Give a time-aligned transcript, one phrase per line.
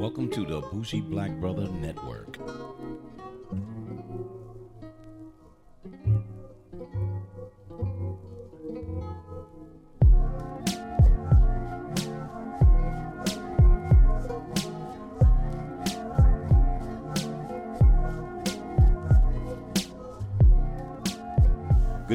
[0.00, 2.38] Welcome to the Bougie Black Brother Network.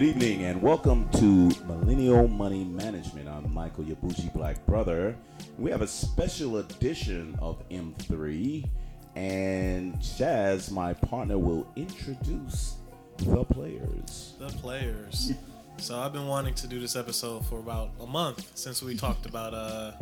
[0.06, 3.28] Evening and welcome to Millennial Money Management.
[3.28, 5.16] I'm Michael, bougie black brother.
[5.58, 8.70] We have a special edition of M3,
[9.16, 12.76] and Chaz, my partner, will introduce
[13.18, 14.36] the players.
[14.38, 15.32] The players.
[15.78, 19.26] So I've been wanting to do this episode for about a month since we talked
[19.26, 19.94] about uh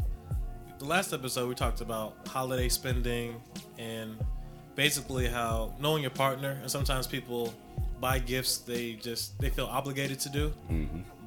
[0.79, 3.41] the last episode we talked about holiday spending
[3.79, 4.17] and
[4.75, 7.53] basically how knowing your partner and sometimes people
[8.07, 10.43] buy gifts they just they feel obligated to do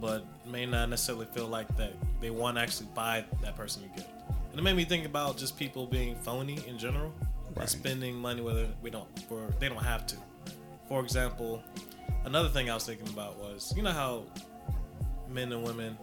[0.01, 0.21] but
[0.55, 4.11] may not necessarily feel like that they want to actually buy that person a gift
[4.51, 7.11] and it made me think about just people being phony in general
[7.57, 7.63] Right.
[7.63, 10.17] and spending money whether we don't for they don't have to
[10.89, 11.63] for example
[12.27, 14.25] another thing i was thinking about was you know how
[15.37, 15.97] men and women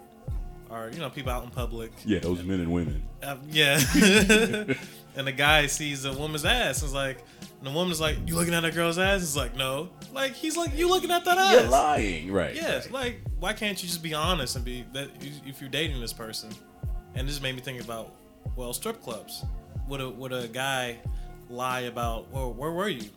[0.71, 3.03] are you know people out in public Yeah, those men and women.
[3.21, 3.77] uh, yeah.
[5.15, 7.19] and the guy sees a woman's ass and is like,
[7.63, 9.21] and the woman's like, You looking at that girl's ass?
[9.21, 9.89] It's like, No.
[10.11, 11.53] Like, he's like, You looking at that ass?
[11.53, 12.53] You're lying, right?
[12.53, 12.85] Yes.
[12.87, 12.93] right.
[12.93, 15.09] Like, why can't you just be honest and be that
[15.45, 16.49] if you're dating this person?
[17.15, 18.15] And this made me think about,
[18.57, 19.45] well, strip clubs.
[19.87, 20.99] Would a, would a guy
[21.49, 23.09] lie about, well, where were you?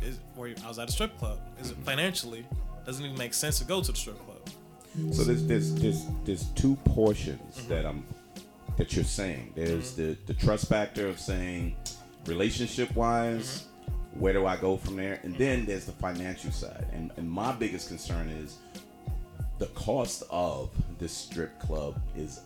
[0.00, 0.54] Is, were you?
[0.64, 1.40] I was at a strip club.
[1.60, 1.82] Is it mm-hmm.
[1.82, 2.46] financially?
[2.86, 4.36] Doesn't even make sense to go to the strip club.
[5.12, 7.68] So there's there's there's there's two portions mm-hmm.
[7.70, 8.04] that I'm
[8.76, 9.52] that you're saying.
[9.56, 10.02] There's mm-hmm.
[10.02, 11.76] the the trust factor of saying
[12.26, 13.66] relationship wise,
[14.14, 15.20] where do I go from there?
[15.22, 16.86] And then there's the financial side.
[16.92, 18.58] And and my biggest concern is
[19.58, 22.40] the cost of this strip club is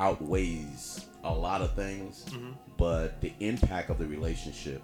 [0.00, 2.52] outweighs a lot of things, mm-hmm.
[2.76, 4.82] but the impact of the relationship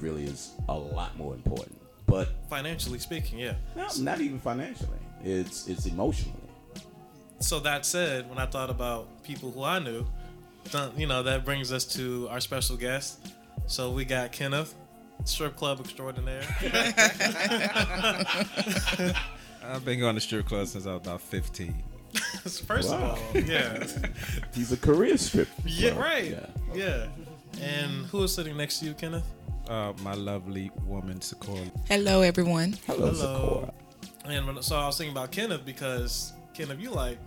[0.00, 1.80] really is a lot more important.
[2.06, 3.54] But Financially speaking, yeah.
[3.74, 4.98] no, not even financially.
[5.24, 6.38] It's it's emotionally.
[7.40, 10.06] so that said, when I thought about people who I knew,
[10.96, 13.18] you know, that brings us to our special guest.
[13.66, 14.74] So we got Kenneth,
[15.24, 16.42] strip club extraordinaire.
[19.64, 21.74] I've been going to strip clubs since I was about 15.
[22.66, 23.12] First Wow.
[23.12, 23.84] of all, yeah,
[24.54, 25.48] He's a career strip.
[25.64, 26.04] yeah, club.
[26.04, 26.46] right, Yeah.
[26.74, 27.06] yeah.
[27.60, 29.26] And who is sitting next to you, Kenneth?
[29.68, 31.64] Uh, my lovely woman, Sequoia.
[31.88, 32.76] Hello, everyone.
[32.86, 33.14] Hello, Hello.
[33.14, 33.72] Sakura.
[34.32, 37.18] And when, so I was thinking about Kenneth because Kenneth, you like,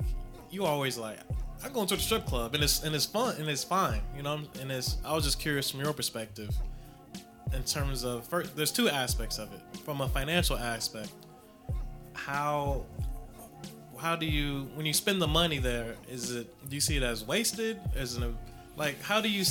[0.49, 1.19] you always like,
[1.63, 4.23] I'm going to the strip club and it's and it's fun and it's fine, you
[4.23, 4.39] know.
[4.61, 6.55] And it's I was just curious from your perspective,
[7.53, 9.61] in terms of first, there's two aspects of it.
[9.85, 11.11] From a financial aspect,
[12.13, 12.85] how
[13.99, 15.95] how do you when you spend the money there?
[16.09, 17.79] Is it do you see it as wasted?
[17.95, 18.23] Is it
[18.75, 19.43] like how do you?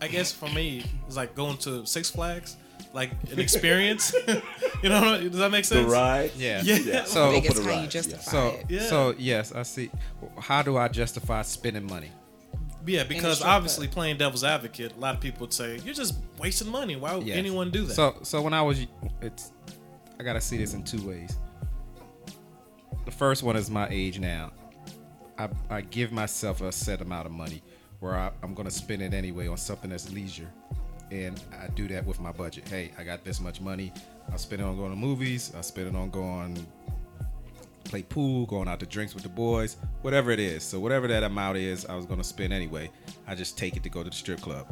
[0.00, 2.56] I guess for me, it's like going to Six Flags,
[2.92, 4.14] like an experience.
[4.82, 5.86] you know, does that make sense?
[5.86, 5.92] The sense?
[5.92, 6.30] ride.
[6.36, 6.62] Yeah.
[7.06, 8.66] So- I think Go it's how ride, you justify So, it.
[8.68, 8.82] Yeah.
[8.82, 9.90] so yes, I see.
[10.38, 12.10] How do I justify spending money?
[12.86, 16.70] Yeah, because obviously playing devil's advocate, a lot of people would say you're just wasting
[16.70, 16.96] money.
[16.96, 17.36] Why would Yes.
[17.36, 17.94] anyone do that?
[17.94, 18.86] So, so when I was,
[19.20, 19.52] it's,
[20.18, 21.36] I gotta see this in two ways.
[23.04, 24.52] The first one is my age now.
[25.38, 27.62] I, I give myself a set amount of money
[28.00, 30.50] where I, I'm gonna spend it anyway on something that's leisure,
[31.10, 32.68] and I do that with my budget.
[32.68, 33.92] Hey, I got this much money.
[34.30, 35.52] I'll spend it on going to movies.
[35.54, 36.66] I'll spend it on going
[37.86, 40.62] play pool, going out to drinks with the boys, whatever it is.
[40.62, 42.90] So whatever that amount is, I was gonna spend anyway.
[43.26, 44.66] I just take it to go to the strip club.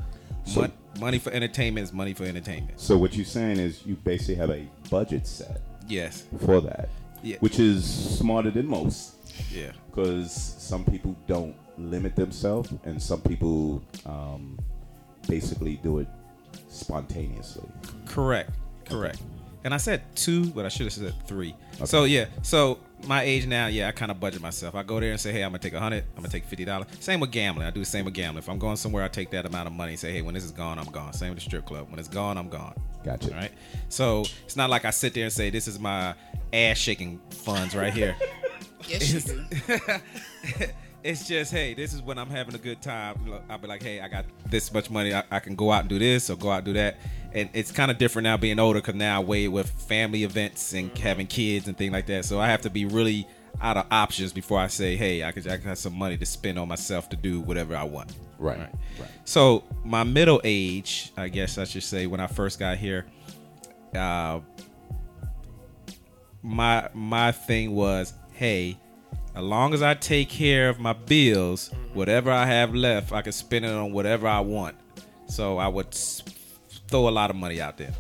[0.45, 2.79] So- Mon- money for entertainment is money for entertainment.
[2.81, 6.25] So what you're saying is you basically have a budget set Yes.
[6.45, 6.89] for that,
[7.23, 7.37] Yeah.
[7.41, 9.15] which is smarter than most
[9.51, 9.73] Yeah.
[9.91, 14.59] because some people don't limit themselves and some people um,
[15.27, 16.09] basically do it
[16.69, 17.69] spontaneously.
[18.07, 18.51] Correct.
[18.85, 19.21] Correct.
[19.65, 21.55] And I said two, but I should have said three.
[21.85, 22.27] So yeah.
[22.43, 24.75] So my age now, yeah, I kind of budget myself.
[24.75, 26.05] I go there and say, hey, I'm gonna take a hundred.
[26.17, 26.89] I'm gonna take fifty dollars.
[27.01, 27.67] Same with gambling.
[27.67, 28.43] I do the same with gambling.
[28.43, 30.45] If I'm going somewhere, I take that amount of money and say, hey, when this
[30.45, 31.13] is gone, I'm gone.
[31.13, 31.91] Same with the strip club.
[31.91, 32.75] When it's gone, I'm gone.
[33.05, 33.33] Gotcha.
[33.33, 33.53] All right.
[33.89, 36.15] So it's not like I sit there and say, this is my
[36.53, 38.17] ass shaking funds right here.
[38.87, 39.47] Yes, you do.
[41.05, 43.15] it's just hey this is when i'm having a good time
[43.51, 45.89] i'll be like hey i got this much money i, I can go out and
[45.89, 46.97] do this or go out and do that
[47.35, 50.73] and it's kind of different now being older because now i weigh with family events
[50.73, 53.27] and having kids and things like that so i have to be really
[53.61, 56.59] out of options before i say hey i could i got some money to spend
[56.59, 58.59] on myself to do whatever i want Right.
[58.59, 59.09] Right.
[59.25, 63.07] so my middle age, I guess I should say, when I first got here,
[63.95, 64.41] uh,
[66.43, 68.77] my my thing was, hey,
[69.35, 73.33] as long as I take care of my bills, whatever I have left, I can
[73.33, 74.77] spend it on whatever I want.
[75.27, 76.23] So I would s-
[76.89, 77.93] throw a lot of money out there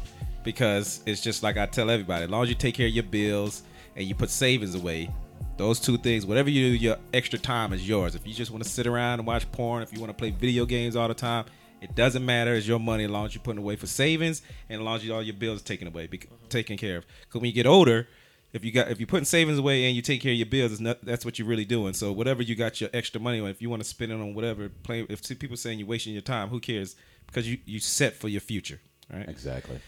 [0.42, 3.04] because it's just like I tell everybody: as long as you take care of your
[3.04, 3.62] bills
[3.96, 5.10] and you put savings away,
[5.56, 8.14] those two things, whatever you do, your extra time is yours.
[8.14, 10.30] If you just want to sit around and watch porn, if you want to play
[10.30, 11.46] video games all the time,
[11.80, 12.54] it doesn't matter.
[12.54, 15.04] It's your money as long as you're putting away for savings and as long as
[15.04, 17.06] you, all your bills are taken away, bec taken care of.
[17.22, 18.08] Because when you get older,
[18.52, 20.80] if you got if you're putting savings away and you take care of your bills,
[20.80, 21.92] not, that's what you're really doing.
[21.92, 24.34] So whatever you got your extra money on, if you want to spend it on
[24.34, 25.06] whatever, play.
[25.08, 26.96] If people saying you're wasting your time, who cares?
[27.26, 28.80] Because you you set for your future,
[29.12, 29.28] right?
[29.28, 29.80] Exactly.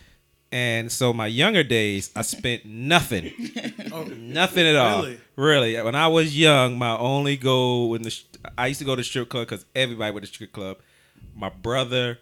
[0.52, 3.32] And so my younger days, I spent nothing,
[3.92, 5.02] oh, nothing at all.
[5.02, 5.20] Really?
[5.36, 8.24] Really, when I was young, my only goal in the sh-
[8.56, 10.78] I used to go to strip club because everybody went to strip club.
[11.34, 12.18] My brother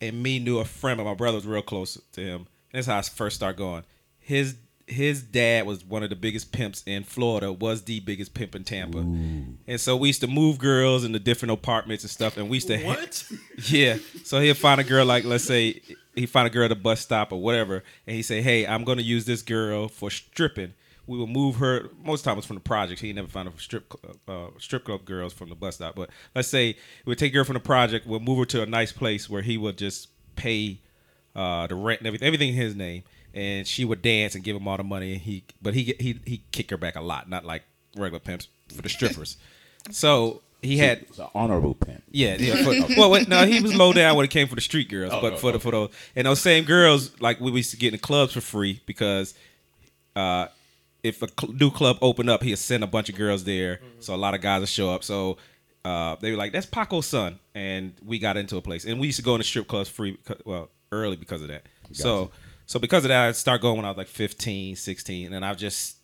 [0.00, 2.46] and me knew a friend, but my brother was real close to him.
[2.72, 3.84] That's how I first started going.
[4.18, 4.54] His
[4.88, 8.64] his dad was one of the biggest pimps in Florida, was the biggest pimp in
[8.64, 12.48] Tampa, and so we used to move girls in the different apartments and stuff, and
[12.48, 13.30] we used to ha- What?
[13.68, 13.98] yeah.
[14.24, 15.80] So he'll find a girl like let's say
[16.14, 18.84] he find a girl at a bus stop or whatever, and he say, "Hey, I'm
[18.84, 20.74] gonna use this girl for stripping."
[21.06, 21.88] We will move her.
[22.04, 23.00] Most time it was from the project.
[23.00, 23.94] He never found a strip
[24.26, 25.94] uh, strip club girls from the bus stop.
[25.94, 26.76] But let's say
[27.06, 28.06] we'll take her from the project.
[28.06, 30.80] We'll move her to a nice place where he would just pay
[31.36, 33.02] uh, the rent and everything, everything in his name,
[33.34, 35.12] and she would dance and give him all the money.
[35.12, 37.62] And he, but he he he kick her back a lot, not like
[37.96, 39.36] regular pimps for the strippers.
[39.90, 42.02] so he had It's an honorable pimp.
[42.10, 42.64] yeah, yeah.
[42.64, 45.12] For, well, wait, no, he was low down when it came for the street girls,
[45.14, 47.76] Oh, but oh, for the for those and those same girls, like we used to
[47.76, 49.34] get in the clubs for free because
[50.16, 50.48] uh,
[51.04, 54.14] if a cl- new club opened up, he'd send a bunch of girls there, so
[54.14, 55.04] a lot of guys would show up.
[55.04, 55.36] So
[55.84, 59.06] uh, they were like, "That's Paco's son," and we got into a place, and we
[59.06, 61.62] used to go in the strip clubs free, well, early because of that.
[61.92, 62.30] So,
[62.66, 65.54] so because of that, I started going when I was like 15, 16, and I
[65.54, 65.96] just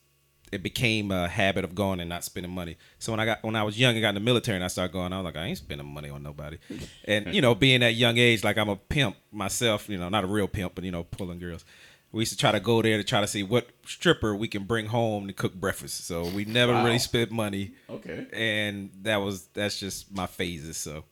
[0.52, 2.76] it became a habit of going and not spending money.
[3.00, 4.68] So when I got when I was young and got in the military and I
[4.68, 6.58] started going, I was like, I ain't spending money on nobody.
[7.06, 10.22] And you know, being that young age, like I'm a pimp myself, you know, not
[10.24, 11.64] a real pimp, but you know, pulling girls.
[12.12, 14.62] We used to try to go there to try to see what stripper we can
[14.62, 16.06] bring home to cook breakfast.
[16.06, 16.84] So we never Wow.
[16.84, 17.72] really spent money.
[17.90, 18.26] Okay.
[18.32, 20.76] And that was that's just my phases.
[20.76, 21.02] So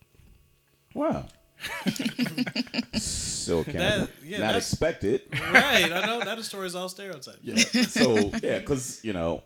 [0.93, 1.25] Wow.
[2.93, 5.21] So kind That- yeah, not that's- expected.
[5.31, 5.91] right.
[5.91, 7.37] I know that story is all stereotypes.
[7.41, 7.55] Yeah.
[7.83, 9.43] So yeah, because you know,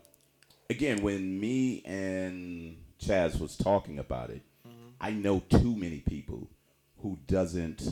[0.69, 4.90] again, when me and Chaz was talking about it, mm-hmm.
[5.02, 6.50] I know too many people
[7.02, 7.84] who doesn't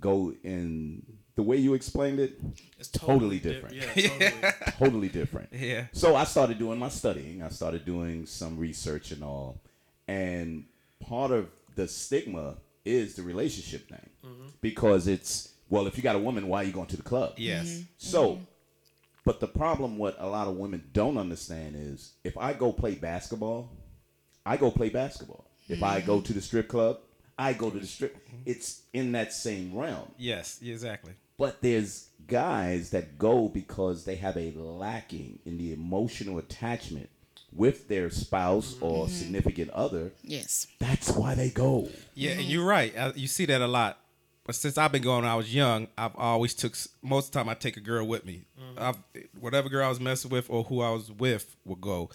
[0.00, 1.02] go in
[1.36, 2.38] the way you explained it.
[2.78, 3.74] It's Totally di- different.
[3.74, 4.52] Yeah, totally.
[4.78, 5.48] Totally different.
[5.52, 5.86] yeah.
[5.92, 7.42] So I started doing my studying.
[7.42, 9.60] I started doing some research and all.
[10.06, 10.66] And
[11.00, 14.10] part of the stigma is the relationship thing.
[14.24, 14.46] Mm-hmm.
[14.60, 17.34] Because it's, well, if you got a woman, why are you going to the club?
[17.36, 17.68] Yes.
[17.68, 17.82] Mm-hmm.
[17.98, 18.42] So, mm-hmm.
[19.24, 22.94] but the problem what a lot of women don't understand is if I go play
[22.94, 23.70] basketball,
[24.46, 25.50] I go play basketball.
[25.66, 26.98] If I go to the strip club,
[27.38, 28.16] I go to the strip.
[28.44, 30.10] It's in that same realm.
[30.18, 30.60] Yes.
[30.62, 31.14] Exactly.
[31.38, 37.08] But there's guys that go because they have a lacking in the emotional attachment
[37.54, 39.14] with their spouse or mm-hmm.
[39.14, 40.12] significant other.
[40.22, 40.66] Yes.
[40.78, 41.88] That's why they go.
[42.14, 42.96] Yeah, and you're right.
[42.96, 43.98] Uh, You see that a lot.
[44.44, 47.38] But since I've been going, when I was young, I've always took most of the
[47.38, 48.44] time I take a girl with me.
[48.60, 48.82] Mm-hmm.
[48.82, 48.96] I've,
[49.40, 52.10] whatever girl I was messing with or who I was with would go.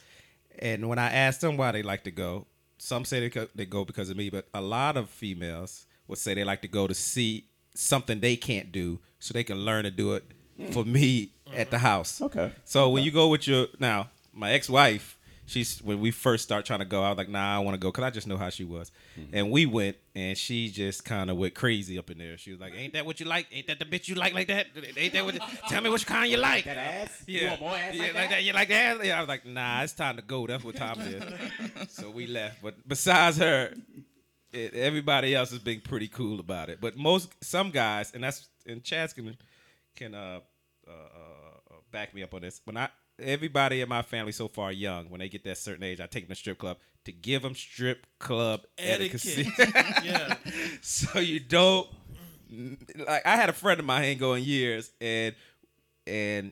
[0.59, 2.45] And when I asked them why they like to go,
[2.77, 6.19] some say they, co- they go because of me, but a lot of females would
[6.19, 9.85] say they like to go to see something they can't do so they can learn
[9.85, 10.23] to do it
[10.57, 10.67] hmm.
[10.67, 11.85] for me at the mm-hmm.
[11.85, 12.21] house.
[12.21, 12.51] Okay.
[12.63, 15.17] So when you go with your now, my ex-wife,
[15.49, 17.79] she's when we first start trying to go, I was like, nah, I want to
[17.79, 18.91] go because I just know how she was,
[19.33, 22.37] and we went, and she just kind of went crazy up in there.
[22.37, 23.47] She was like, "Ain't that what you like?
[23.51, 24.67] Ain't that the bitch you like like that?
[24.95, 25.39] Ain't that what?
[25.67, 27.23] Tell me which kind you like." That ass?
[27.27, 27.57] Yeah,
[27.91, 28.43] yeah, like, that?
[28.43, 29.05] You like that?
[29.05, 30.47] Yeah, I was like, nah, it's time to go.
[30.47, 31.91] That's what time it is.
[31.91, 32.61] so we left.
[32.61, 33.73] But besides her,
[34.51, 36.79] it, everybody else has been pretty cool about it.
[36.81, 39.37] But most, some guys, and that's and Chaz can
[39.95, 40.39] can uh,
[40.87, 42.61] uh, uh, back me up on this.
[42.65, 42.89] When I
[43.21, 46.25] everybody in my family so far young, when they get that certain age, I take
[46.27, 49.47] them to strip club to give them strip club etiquette.
[49.59, 50.03] Etiquette.
[50.03, 50.35] yeah.
[50.81, 51.87] so you don't
[53.07, 55.35] like I had a friend of mine ain't going years and
[56.07, 56.51] and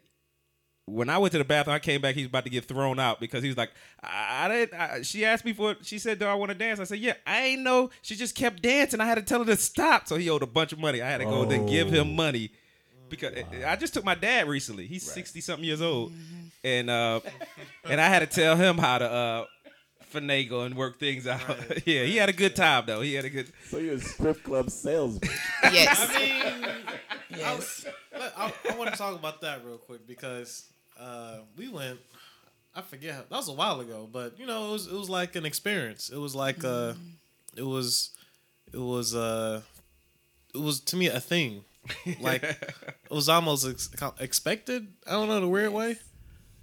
[0.85, 2.15] when I went to the bathroom, I came back.
[2.15, 3.71] He was about to get thrown out because he was like,
[4.01, 5.75] "I, I didn't." I, she asked me for.
[5.81, 7.89] She said, "Do I want to dance?" I said, "Yeah." I ain't know.
[8.01, 9.01] She just kept dancing.
[9.01, 10.07] I had to tell her to stop.
[10.07, 11.01] So he owed a bunch of money.
[11.01, 12.13] I had to go then give him oh.
[12.13, 12.51] money
[13.09, 13.33] because
[13.65, 14.87] I just took my dad recently.
[14.87, 16.13] He's sixty something years old,
[16.63, 17.19] and uh,
[17.85, 19.45] and I had to tell him how to uh,
[20.13, 21.41] finagle and work things out.
[21.85, 23.01] yeah, he had a good time though.
[23.01, 23.51] He had a good.
[23.65, 25.29] So you're a strip club salesman.
[25.71, 26.09] Yes.
[26.09, 26.69] I mean,
[27.29, 27.85] yes.
[28.15, 30.65] I, I want to talk about that real quick because
[30.99, 31.99] uh, we went.
[32.73, 35.09] I forget how, that was a while ago, but you know it was it was
[35.09, 36.09] like an experience.
[36.09, 36.93] It was like uh,
[37.55, 38.11] it was
[38.71, 39.61] it was uh,
[40.53, 41.63] it was to me a thing.
[42.19, 43.89] Like it was almost ex-
[44.19, 44.87] expected.
[45.05, 45.97] I don't know the weird way,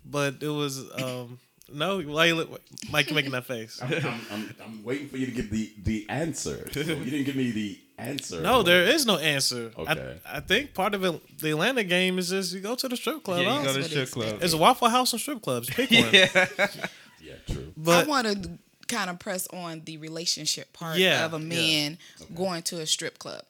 [0.04, 1.38] but it was um.
[1.72, 2.60] No, why you look,
[2.92, 3.08] Mike?
[3.08, 3.80] You making that face?
[3.82, 6.68] I'm, I'm, I'm waiting for you to give the the answer.
[6.70, 8.42] So you didn't give me the answer.
[8.42, 9.72] No, there is no answer.
[9.76, 10.18] Okay.
[10.26, 12.96] I, I think part of it, the Atlanta game is just you go to the
[12.98, 13.40] strip club.
[13.40, 14.38] Yeah, you go to the strip it's club.
[14.42, 15.70] It's a Waffle House and strip clubs.
[15.70, 16.12] Pick one.
[16.12, 17.72] Yeah, true.
[17.78, 18.50] But I want to
[18.86, 21.44] kind of press on the relationship part Yeah, of a yeah.
[21.48, 21.98] man
[22.34, 23.42] going to a strip club.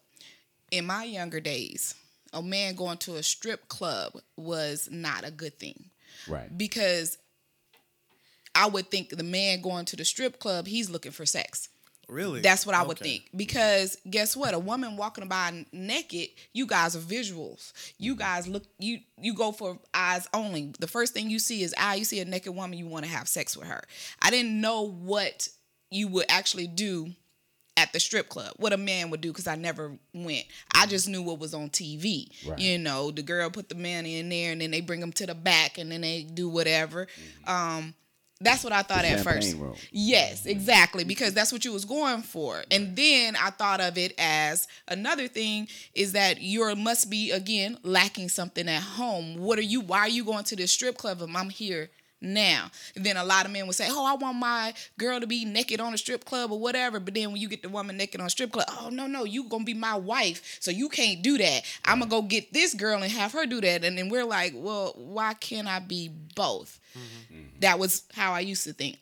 [0.74, 1.94] In my younger days,
[2.32, 5.90] a man going to a strip club was not a good thing
[6.26, 6.56] Right.
[6.58, 7.16] because
[8.56, 11.68] I would think the man going to the strip club, he's looking for sex.
[12.08, 13.30] really, That's what I would think.
[13.36, 14.52] Because guess what?
[14.52, 17.72] A woman walking by naked, you guys are visuals.
[17.98, 18.18] You mm-hmm.
[18.20, 20.72] guys look you you go for eyes only.
[20.80, 21.94] The first thing you see is eye.
[21.94, 23.84] You see a naked woman, you want to have sex with her.
[24.20, 25.48] I didn't know what
[25.90, 27.14] you would actually do
[27.76, 30.44] at the strip club, what a man would do, because I never went.
[30.74, 32.30] I just knew what was on TV.
[32.46, 32.58] Right.
[32.58, 35.26] You know, the girl put the man in there, and then they bring him to
[35.26, 37.08] the back, and then they do whatever.
[37.46, 37.94] Um,
[38.40, 39.56] that's what I thought The at first.
[39.90, 42.62] Yes, exactly, because that's what you was going for.
[42.70, 47.78] And then I thought of it as another thing is that you must be again
[47.82, 49.38] lacking something at home.
[49.38, 49.80] What are you?
[49.80, 51.22] Why are you going to this strip club?
[51.22, 51.90] If I'm here
[52.20, 52.70] now.
[52.94, 55.80] Then a lot of men would say, "Oh, I want my girl to be naked
[55.80, 58.26] on a strip club or whatever." But then when you get the woman naked on
[58.26, 61.38] a strip club, "Oh no, no, you gonna be my wife, so you can't do
[61.38, 61.62] that.
[61.84, 64.52] I'm gonna go get this girl and have her do that." And then we're like,
[64.54, 66.80] "Well, why can't I be both?"
[67.60, 68.98] That was how I used to think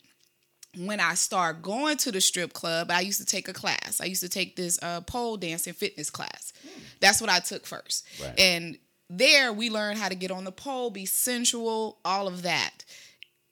[0.77, 4.01] when I started going to the strip club, I used to take a class.
[4.01, 6.53] I used to take this uh, pole dancing fitness class.
[7.01, 8.07] That's what I took first.
[8.21, 8.39] Right.
[8.39, 8.79] And
[9.19, 12.85] there we learned how to get on the pole, be sensual, all of that.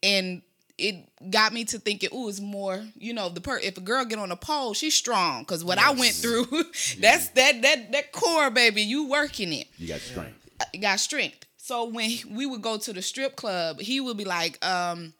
[0.03, 0.43] And
[0.79, 4.05] it got me to thinking, ooh, it's more, you know, the per if a girl
[4.05, 5.45] get on a pole, she's strong.
[5.45, 6.47] Cause what I went through,
[6.99, 10.51] that's that that that core, baby, you working it You got strength.
[10.73, 11.45] You got strength.
[11.57, 15.13] So when we would go to the strip club, he would be like, um,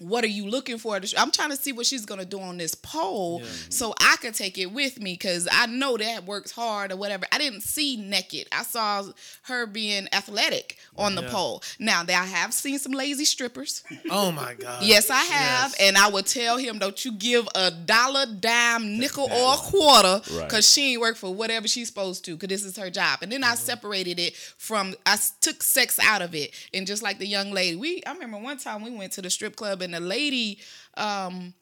[0.00, 0.98] what are you looking for?
[1.16, 4.58] I'm trying to see what she's gonna do on this pole, so I could take
[4.58, 7.26] it with me because I know that works hard or whatever.
[7.30, 8.48] I didn't see naked.
[8.50, 9.04] I saw
[9.42, 11.30] her being athletic on the Yeah.
[11.30, 11.62] pole.
[11.78, 13.82] Now, that I have seen some lazy strippers.
[14.10, 14.82] Oh my god.
[14.84, 15.80] Yes, I have, Yes.
[15.80, 20.22] and I would tell him, "Don't you give a dollar, dime, nickel, or a quarter,
[20.30, 20.48] Right.
[20.48, 23.30] because she ain't work for whatever she's supposed to, because this is her job." And
[23.30, 23.64] then I mm-hmm.
[23.64, 24.94] separated it from.
[25.06, 28.02] I took sex out of it, and just like the young lady, we.
[28.06, 30.58] I remember one time we went to the strip club, and the lady.
[30.96, 31.54] um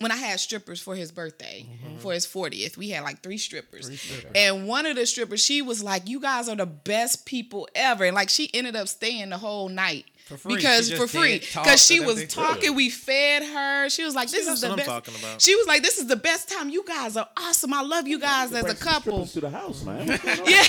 [0.00, 1.66] when I had strippers for his birthday,
[1.98, 3.90] for his 40th, we had like three strippers.
[4.34, 8.04] And one of the strippers, she was like, You guys are the best people ever.
[8.04, 10.06] And like she ended up staying the whole night.
[10.24, 10.56] For free.
[10.56, 11.40] Because for free.
[11.40, 12.28] Because she was everything.
[12.44, 13.90] talking, we fed her.
[13.90, 14.88] She was like, This See, is the what I'm best.
[14.88, 15.42] talking about.
[15.42, 16.70] She was like, This is the best time.
[16.70, 17.74] You guys are awesome.
[17.74, 19.26] I love you guys as a couple.
[19.26, 20.06] to the house, man.
[20.08, 20.46] What's going on?
[20.48, 20.64] Yeah.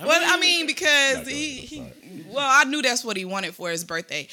[0.06, 1.82] well, I mean, because he, he
[2.28, 4.26] well, I knew that's what he wanted for his birthday.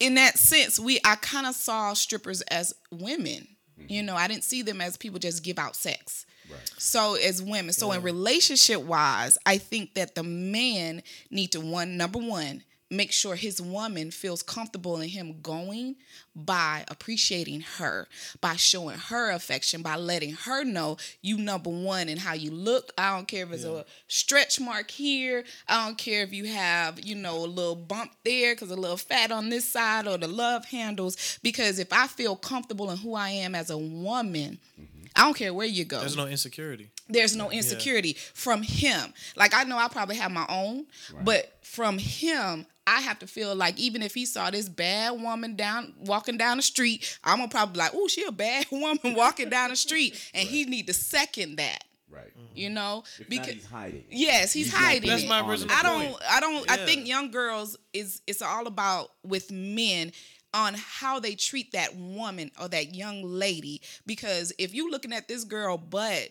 [0.00, 3.46] In that sense, we I kind of saw strippers as women.
[3.76, 4.06] You mm-hmm.
[4.06, 6.26] know, I didn't see them as people just give out sex.
[6.50, 6.70] Right.
[6.78, 11.96] So as women, so in relationship wise, I think that the man need to one
[11.96, 15.96] number one make sure his woman feels comfortable in him going
[16.34, 18.08] by appreciating her,
[18.40, 22.92] by showing her affection, by letting her know you number one and how you look.
[22.98, 25.44] I don't care if it's a stretch mark here.
[25.68, 28.96] I don't care if you have, you know, a little bump there because a little
[28.96, 31.38] fat on this side or the love handles.
[31.42, 35.00] Because if I feel comfortable in who I am as a woman, mm-hmm.
[35.16, 36.88] I don't care where you go There's no insecurity.
[37.08, 39.12] there's no insecurity from him.
[39.36, 40.86] Like I know I probably have my own,
[41.24, 45.54] but from him, I have to feel like even if he saw this bad woman
[45.54, 49.14] down walking down the street, I'm gonna probably be like, oh, she a bad woman
[49.14, 51.84] walking down the street, and he need to second that.
[52.10, 52.26] Right.
[52.26, 52.56] Mm-hmm.
[52.56, 54.04] You know, If not, he's hiding.
[54.10, 55.08] yes, he's, He's hiding.
[55.08, 55.64] That's my honest.
[55.64, 56.06] original I don't.
[56.06, 56.22] point.
[56.28, 56.70] I don't.
[56.70, 60.10] I think young girls is it's all about with men
[60.52, 63.80] on how they treat that woman or that young lady.
[64.06, 66.30] Because if you looking at this girl butt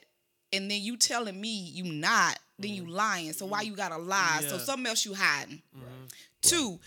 [0.52, 2.92] and then you telling me you not, then you mm-hmm.
[2.92, 3.34] lying.
[3.34, 4.42] So why you gotta lie?
[4.48, 5.62] So something else you hiding.
[5.76, 6.06] Mm-hmm.
[6.42, 6.80] Two.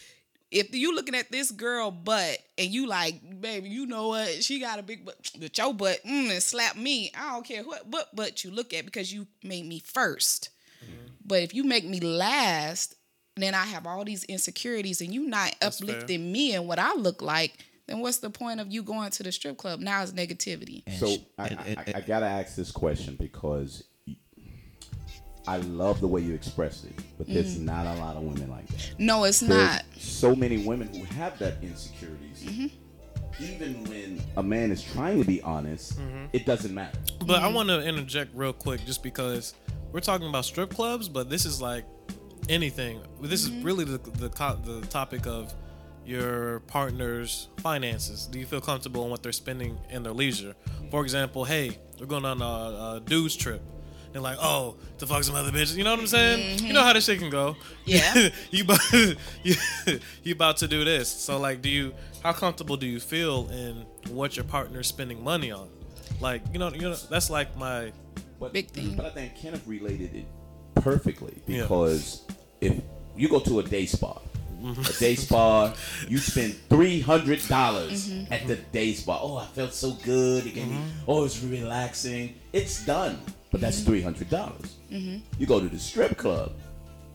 [0.50, 4.44] If you looking at this girl butt and you like, baby, you know what?
[4.44, 7.10] She got a big butt, but your butt, mm, and slap me.
[7.18, 10.48] I don't care what butt butt you look at because you made me 1st
[11.24, 12.96] But if you make me last,
[13.36, 15.90] then I have all these insecurities and you not That's fair.
[15.94, 17.56] uplifting me and what I look like,
[17.86, 19.80] then what's the point of you going to the strip club?
[19.80, 20.82] Now it's negativity.
[20.86, 23.91] And So sh- I, I, I, I gotta ask this question because y-
[25.46, 27.62] I love the way you express it, but there's mm.
[27.62, 28.94] not a lot of women like that.
[28.98, 29.84] No, it's There's not.
[29.96, 33.42] so many women who have that insecurities, mm-hmm.
[33.42, 36.26] even when a man is trying to be honest, mm-hmm.
[36.32, 36.98] it doesn't matter.
[37.26, 37.54] But I mm-hmm.
[37.54, 39.54] want to interject real quick, just because
[39.90, 41.86] we're talking about strip clubs, but this is like
[42.48, 43.00] anything.
[43.20, 45.52] This is really the the, co- the topic of
[46.04, 48.26] your partner's finances.
[48.26, 50.54] Do you feel comfortable in what they're spending in their leisure?
[50.90, 53.62] For example, hey, we're going on a, a dudes trip.
[54.12, 55.76] They're like, oh, to fuck some other bitches.
[55.76, 56.38] You know what I'm saying?
[56.38, 56.74] You mm-hmm.
[56.74, 57.56] know how this shit can go.
[57.84, 58.28] Yeah.
[58.50, 58.92] you about
[59.42, 59.54] you,
[60.22, 61.08] you about to do this.
[61.08, 61.94] So like, do you?
[62.22, 65.68] How comfortable do you feel in what your partner's spending money on?
[66.20, 67.92] Like, you know, you know, that's like my
[68.38, 68.94] But, Big thing.
[68.94, 70.26] But I think Kenneth related it
[70.76, 71.62] perfectly Yeah.
[71.62, 72.22] because
[72.60, 72.80] if
[73.16, 74.18] you go to a day spa,
[74.62, 74.80] mm-hmm.
[74.80, 75.74] a day spa,
[76.08, 78.32] you spend three hundred dollars Mm-hmm.
[78.32, 79.18] at the day spa.
[79.20, 80.46] Oh, I felt so good.
[80.46, 81.10] It gave me, mm-hmm.
[81.10, 82.34] oh, it's relaxing.
[82.52, 83.18] It's done,
[83.52, 83.86] but that's Mm-hmm.
[83.90, 84.74] three hundred dollars.
[84.90, 86.52] You go to the strip club,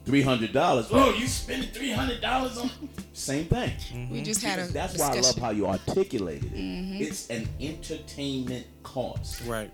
[0.05, 0.87] three hundred dollars.
[0.91, 2.69] Oh, you spending three hundred dollars on
[3.13, 4.09] same thing.
[4.11, 5.43] We just had a Because that's why I love discussion.
[5.43, 6.59] how you articulated it.
[6.59, 7.01] Mm-hmm.
[7.01, 9.41] It's an entertainment cost.
[9.45, 9.71] right.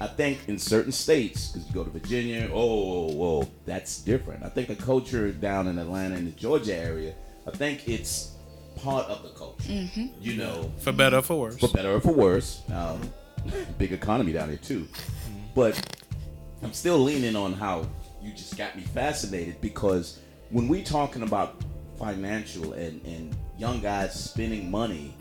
[0.00, 4.42] I think in certain states, because you go to Virginia, oh, whoa, that's different.
[4.42, 7.14] I think the culture down in Atlanta and the Georgia area,
[7.46, 8.32] I think it's
[8.82, 9.68] part of the culture.
[9.70, 10.06] Mm-hmm.
[10.20, 11.56] You know, For better or for worse.
[11.58, 12.62] for better or for worse.
[12.74, 13.00] Um,
[13.78, 14.88] big economy down here too,
[15.54, 15.80] but
[16.62, 17.86] I'm still leaning on how
[18.22, 21.62] you just got me fascinated because when we talking about
[21.98, 25.14] financial and and young guys spending money,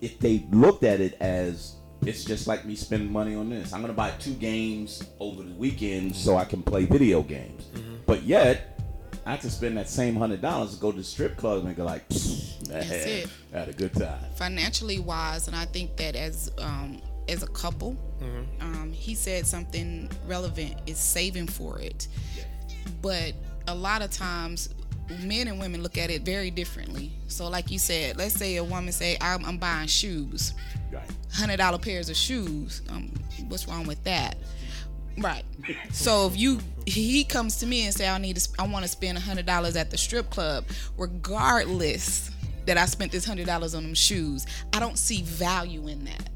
[0.00, 3.72] if they looked at it as it's just like me spending money on this.
[3.72, 7.66] I'm gonna buy two games over the weekend so I can play video games.
[8.04, 8.78] But yet,
[9.24, 11.84] I can spend that same hundred dollars to go to the strip club and go
[11.84, 13.28] like, "Pfft, man, That's it.
[13.52, 14.18] Had a good time.
[14.36, 17.96] financially wise, and I think that as um, as a couple,
[18.60, 22.08] um, he said something relevant is saving for it.
[23.02, 23.34] But
[23.68, 24.68] a lot of times,
[25.22, 27.12] men and women look at it very differently.
[27.28, 30.54] So, like you said, let's say a woman say, "I'm, I'm buying shoes,
[30.92, 31.02] Right.
[31.32, 32.82] hundred dollar pairs of shoes.
[32.88, 33.12] Um,
[33.48, 34.36] what's wrong with that?"
[35.18, 35.44] Right.
[35.92, 38.88] So if you he comes to me and say I need to I want to
[38.90, 40.64] spend hundred dollars at the strip club,
[40.96, 42.30] regardless
[42.66, 46.28] that I spent this hundred dollars on them shoes, I don't see value in that.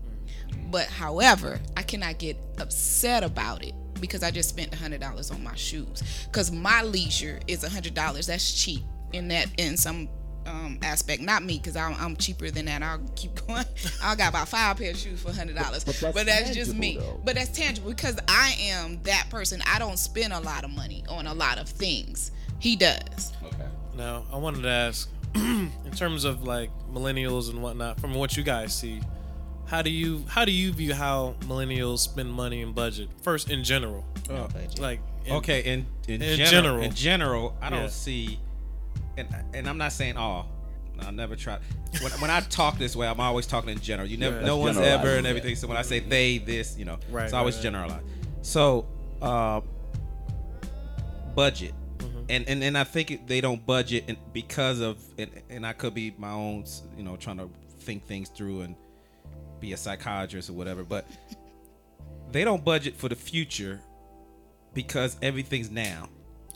[0.70, 5.42] But however, I cannot get upset about it because I just spent hundred dollars on
[5.42, 6.02] my shoes.
[6.26, 8.26] Because my leisure is hundred dollars.
[8.26, 8.82] That's cheap
[9.12, 10.08] in that in some
[10.46, 11.20] um, aspect.
[11.22, 12.82] Not me because I'm, I'm cheaper than that.
[12.82, 13.64] I'll keep going.
[14.02, 15.84] I got about five pair of shoes for hundred dollars.
[15.84, 16.96] But- but But, that's that's just me.
[16.98, 17.20] though.
[17.24, 19.62] But that's tangible because I am that person.
[19.66, 22.30] I don't spend a lot of money on a lot of things.
[22.58, 23.32] He does.
[23.44, 23.66] Okay.
[23.96, 28.42] Now, I wanted to ask, in terms of like millennials and whatnot, from what you
[28.42, 29.00] guys see,
[29.70, 33.08] how do you how do you view how millennials spend money and budget?
[33.22, 34.04] First, in general,
[34.78, 36.82] like in- Okay, in in, In general, general.
[36.82, 37.88] in general, I don't Yeah.
[37.88, 38.40] see,
[39.16, 40.48] and and I'm not saying all.
[41.02, 41.58] I'll never try.
[42.02, 44.06] When, when I talk this way, I'm always talking in general.
[44.08, 44.46] You never, Yeah.
[44.46, 45.30] no one's ever and yeah.
[45.30, 45.54] everything.
[45.56, 47.62] So when I say they, this, you know, Right, it's always right, right.
[47.62, 48.06] generalized.
[48.42, 48.86] So,
[49.22, 49.60] uh,
[51.34, 52.18] budget, Mm-hmm.
[52.30, 55.94] and, and and I think they don't budget and because of, and, and I could
[55.94, 56.64] be my own,
[56.96, 57.48] you know, trying to
[57.80, 58.74] think things through and
[59.60, 61.06] be a psychiatrist or whatever, but
[62.32, 63.80] they don't budget for the future
[64.74, 66.08] because everything's now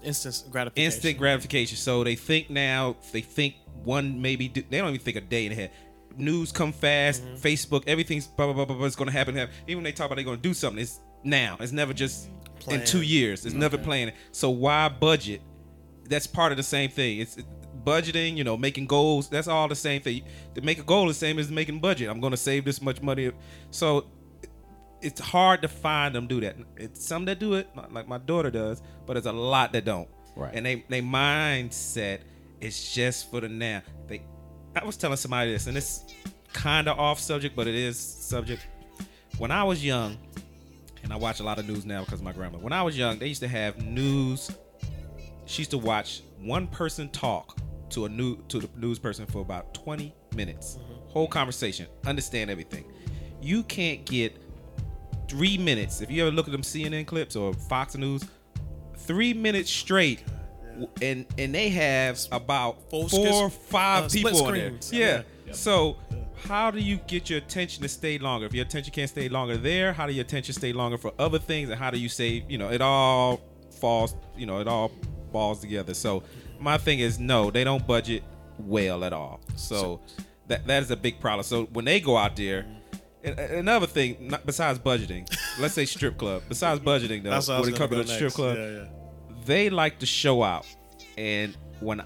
[0.03, 0.87] instant gratification.
[0.87, 1.77] instant gratification.
[1.77, 5.47] So they think now, they think one maybe do, they don't even think a day
[5.47, 5.71] in ahead.
[6.17, 7.37] News come fast, Mm-hmm.
[7.37, 8.77] Facebook, everything's blah blah blah blah.
[8.77, 9.37] blah it's going to happen.
[9.37, 11.57] Even when they talk about they're going to do something, it's now.
[11.59, 12.29] It's never just
[12.69, 13.45] in two years.
[13.45, 14.13] It's never planned.
[14.33, 15.43] So why budget?
[16.09, 17.19] That's part of the same thing.
[17.21, 17.39] It's
[17.85, 18.37] budgeting.
[18.37, 19.29] You know, making goals.
[19.29, 20.23] That's all the same thing.
[20.55, 22.09] To make a goal is the same as making budget.
[22.09, 23.33] I'm going to save this much money.
[23.71, 24.07] So
[25.05, 26.57] it's hard to find them do that.
[26.77, 30.09] It's some that do it, like my daughter does, but there's a lot that don't.
[30.35, 30.53] Right.
[30.55, 32.21] And they they mindset
[32.61, 33.83] is just for the now.
[34.07, 34.23] They
[34.75, 36.05] I was telling somebody this, and it's
[36.53, 38.67] kind of off subject, but it is subject.
[39.39, 40.17] When I was young,
[41.03, 42.59] and I watch a lot of news now because of my grandma.
[42.59, 44.51] When I was young, they used to have news.
[45.45, 47.59] She used to watch one person talk
[47.95, 50.79] to a new to the news person for about 20 minutes.
[51.09, 52.85] Whole conversation, understand everything.
[53.41, 54.37] You can't get
[55.29, 56.01] three minutes.
[56.01, 58.25] If you ever look at them CNN clips or Fox News,
[58.99, 60.23] three minutes straight,
[61.03, 64.67] and and they have about Full four, skis- five uh, people on there.
[64.67, 64.93] screens.
[64.93, 65.23] Yeah.
[65.47, 65.53] Yeah.
[65.53, 65.97] So
[66.49, 68.47] how do you get your attention to stay longer?
[68.47, 71.39] If your attention can't stay longer there, how do your attention stay longer for other
[71.39, 71.71] things?
[71.71, 72.51] And how do you save?
[72.51, 73.41] You know, it all
[73.81, 74.17] falls.
[74.37, 74.91] You know, it all
[75.33, 75.95] falls together.
[75.95, 76.23] So
[76.61, 78.23] my thing is, no, they don't budget
[78.59, 79.41] well at all.
[79.57, 80.01] So
[80.49, 81.45] that that is a big problem.
[81.45, 82.67] So when they go out there.
[83.25, 85.27] Another thing, besides budgeting,
[85.59, 86.43] let's say strip club.
[86.47, 88.71] Besides budgeting, though, That's what I was when it comes to the strip club, Yeah,
[88.71, 88.85] yeah.
[89.47, 90.67] they like to show out.
[91.17, 92.03] And when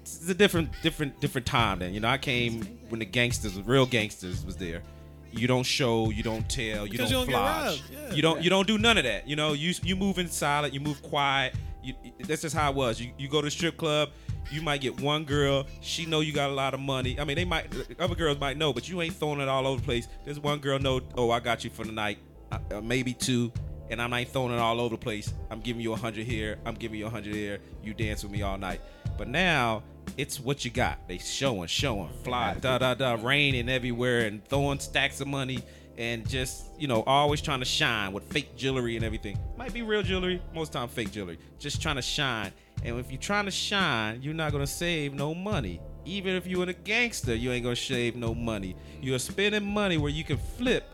[0.00, 1.78] it's a different, different, different time.
[1.78, 4.82] Then you know, I came when the gangsters, the real gangsters, was there.
[5.30, 8.14] You don't show, you don't tell, you Because don't, you don't flash, yeah.
[8.14, 9.28] you don't, you don't do none of that.
[9.28, 11.54] You know, you you move in silent, you move quiet.
[11.82, 13.00] You, that's just how it was.
[13.00, 14.10] You, you go to the strip club,
[14.50, 15.66] you might get one girl.
[15.80, 17.18] She know you got a lot of money.
[17.18, 19.80] I mean, they might other girls might know, but you ain't throwing it all over
[19.80, 20.08] the place.
[20.24, 22.18] There's one girl know, oh, I got you for the night,
[22.52, 23.52] uh, uh, maybe two,
[23.90, 25.32] and I'm not throwing it all over the place.
[25.50, 27.60] I'm giving you a hundred here, I'm giving you a hundred here.
[27.82, 28.80] You dance with me all night.
[29.16, 29.82] But now
[30.16, 31.06] it's what you got.
[31.08, 35.62] They showing, showing, fly, da da da, raining everywhere and throwing stacks of money
[35.98, 39.38] and just you know always trying to shine with fake jewelry and everything.
[39.58, 41.38] Might be real jewelry, most time fake jewelry.
[41.58, 42.52] Just trying to shine.
[42.84, 45.80] And if you're trying to shine, you're not gonna save no money.
[46.04, 48.76] Even if you're a gangster, you ain't gonna save no money.
[49.02, 50.84] You're spending money where you can flip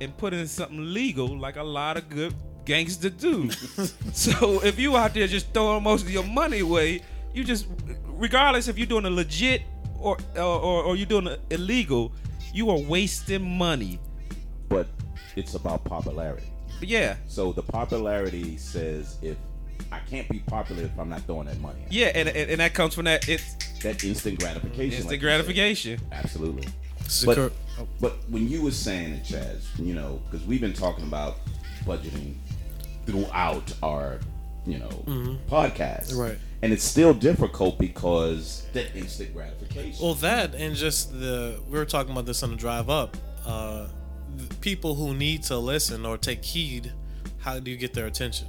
[0.00, 2.34] and put in something legal, like a lot of good
[2.64, 3.50] gangster do.
[4.12, 7.00] so if you out there just throwing most of your money away,
[7.32, 7.66] you just,
[8.06, 9.62] regardless if you're doing a legit
[9.98, 12.12] or or, or, or you're doing a illegal,
[12.52, 13.98] you are wasting money.
[14.72, 14.86] But
[15.36, 16.46] it's about popularity.
[16.78, 19.36] But yeah, So the popularity says if
[19.90, 21.82] I can't be popular if I'm not throwing that money.
[21.84, 21.92] out.
[21.92, 24.84] yeah, and, and, and that comes from that it's That instant gratification.
[24.92, 26.00] instant like gratification.
[26.12, 26.68] Absolutely.
[27.08, 31.04] Secure- But, but when you were saying it, Chaz, you know, because we've been talking
[31.04, 31.36] about
[31.84, 32.34] budgeting
[33.06, 34.18] throughout our,
[34.66, 34.88] you know,
[35.48, 36.10] podcast.
[36.10, 36.18] Mm-hmm.
[36.20, 36.38] Right.
[36.62, 40.04] And it's still difficult because that instant gratification.
[40.04, 43.16] Well, that and just the we were talking about this on the drive up.
[43.44, 43.88] Uh, the
[44.60, 46.92] people who need to listen or take heed,
[47.38, 48.48] how do you get their attention?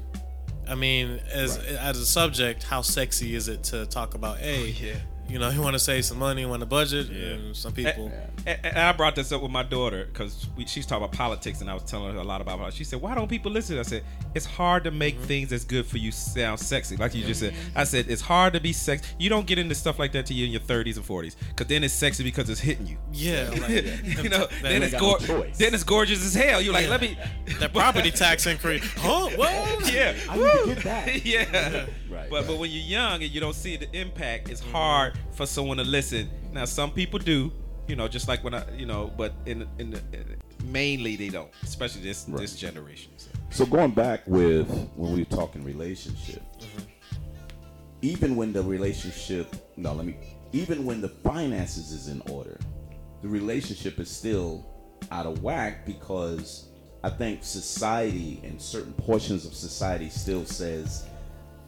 [0.67, 1.67] I mean, as Right.
[1.69, 4.38] as a subject, how sexy is it to talk about?
[4.39, 4.96] Hey, oh, yeah.
[5.34, 7.30] You know, you want to save some money, want a budget, Yeah.
[7.30, 8.12] and some people.
[8.46, 11.69] And, and I brought this up with my daughter because she's talking about politics, and
[11.72, 12.60] I was telling her a lot about.
[12.60, 12.78] Politics.
[12.78, 14.04] She said, "Why don't people listen?" I said,
[14.36, 15.24] "It's hard to make mm-hmm.
[15.26, 17.80] things that's good for you sound sexy, like you just said." Mm-hmm.
[17.80, 19.08] I said, "It's hard to be sexy.
[19.17, 21.65] You don't get into stuff like that till you're in your 30s and 40s, because
[21.65, 22.98] then it's sexy because it's hitting you.
[23.12, 23.69] Yeah, like,
[24.24, 26.62] you know, that- then it's got no then it's gorgeous as hell.
[26.62, 26.91] You're like, Yeah.
[26.91, 27.17] let me
[27.60, 28.84] that property tax increase.
[28.98, 29.30] Huh?
[29.38, 29.91] What?
[29.91, 31.26] yeah, I need to get that.
[31.26, 31.86] yeah.
[32.23, 34.71] Right, But but when you're young and you don't see the impact, it's mm-hmm.
[34.71, 36.29] hard for someone to listen.
[36.51, 37.51] Now some people do,
[37.88, 40.01] you know, just like when I, you know, but in in the
[40.65, 43.12] mainly they don't, especially this this generation.
[43.17, 43.29] So.
[43.49, 46.81] So going back with when we were talking relationship, mm-hmm.
[48.01, 50.17] even when the relationship, no, let me,
[50.53, 52.59] even when the finances is in order,
[53.21, 54.65] the relationship is still
[55.12, 56.69] out of whack because
[57.03, 61.05] I think society and certain portions of society still says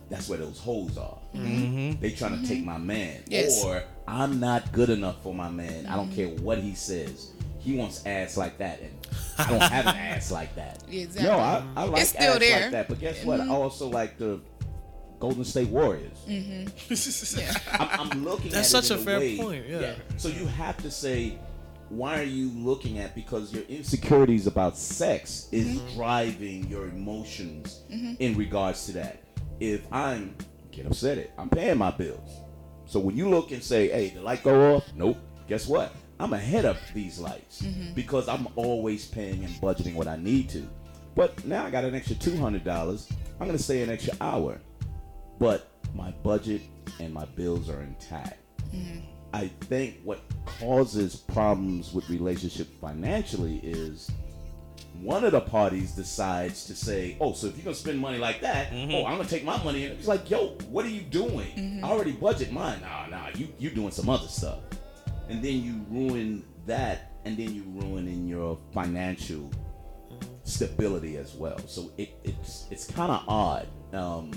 [0.09, 1.17] that's where those hoes are.
[1.35, 1.99] Mm-hmm.
[2.01, 3.63] They trying to take my man, Yes.
[3.63, 5.85] or I'm not good enough for my man.
[5.87, 7.31] I don't care what he says.
[7.59, 8.91] He wants ass like that, and
[9.39, 10.83] I don't have an ass like that.
[10.87, 11.23] Exactly.
[11.23, 12.61] No, I, I like It's still ass there.
[12.61, 13.39] like that, but guess what?
[13.39, 13.51] I mm-hmm.
[13.51, 14.39] also like the
[15.19, 16.17] Golden State Warriors.
[16.27, 17.39] Mm-hmm.
[17.39, 17.53] Yeah.
[17.79, 19.95] I'm, I'm looking That's at it such in a fair way- point, yeah.
[20.17, 21.39] So you have to say,
[21.89, 25.95] why are you looking at because your insecurities about sex is Mm-hmm.
[25.97, 29.23] driving your emotions in regards to that.
[29.59, 30.35] If I'm
[30.71, 32.41] get upset it, I'm paying my bills.
[32.85, 35.17] So when you look and say, hey, the light go off, nope.
[35.47, 35.93] Guess what?
[36.19, 37.93] I'm ahead of these lights Mm-hmm.
[37.93, 40.67] because I'm always paying and budgeting what I need to.
[41.15, 43.09] But now I got an extra two hundred dollars.
[43.39, 44.59] I'm gonna stay an extra hour
[45.39, 46.61] but my budget
[47.01, 48.37] and my bills are intact.
[49.33, 54.09] I think what causes problems with relationship financially is
[55.01, 58.41] one of the parties decides to say, "Oh, so if you're gonna spend money like
[58.41, 61.81] that, oh, I'm gonna take my money." And it's like, "Yo, what are you doing?
[61.84, 62.81] I already budget mine.
[62.81, 64.60] Nah, nah, you you doing some other stuff."
[65.29, 69.49] And then you ruin that, and then you ruin in your financial
[70.43, 71.58] stability as well.
[71.67, 73.67] So it, it's it's kind of odd.
[73.93, 74.31] Um,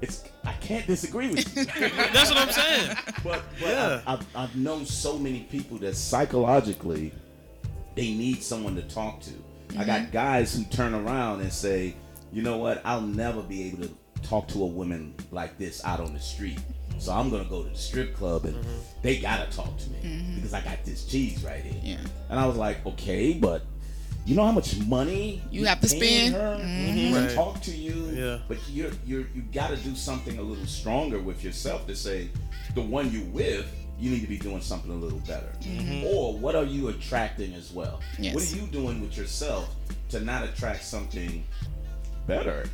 [0.00, 1.64] it's I can't disagree with you.
[2.12, 2.96] That's what I'm saying.
[3.22, 4.02] But, but Yeah.
[4.06, 7.12] I've, I've, I've known so many people that psychologically
[7.94, 9.30] they need someone to talk to.
[9.78, 10.12] I got mm-hmm.
[10.12, 11.94] guys who turn around and say,
[12.32, 13.90] you know what, I'll never be able to
[14.22, 16.58] talk to a woman like this out on the street.
[16.98, 18.78] So I'm gonna go to the strip club and mm-hmm.
[19.02, 20.34] they gotta talk to me mm-hmm.
[20.36, 21.80] because I got this cheese right here.
[21.82, 22.08] Yeah.
[22.30, 23.62] And I was like, okay, but
[24.26, 26.34] you know how much money You have to spend?
[26.34, 27.12] her Mhm.
[27.12, 27.34] to Right.
[27.34, 28.10] talk to you.
[28.14, 28.38] Yeah.
[28.48, 32.30] But you're you're you got to do something a little stronger with yourself to say
[32.74, 33.66] the one you with.
[33.98, 35.48] You need to be doing something a little better.
[36.06, 38.00] Or what are you attracting as well?
[38.18, 38.34] Yes.
[38.34, 39.74] What are you doing with yourself
[40.10, 41.44] to not attract something
[42.26, 42.66] better?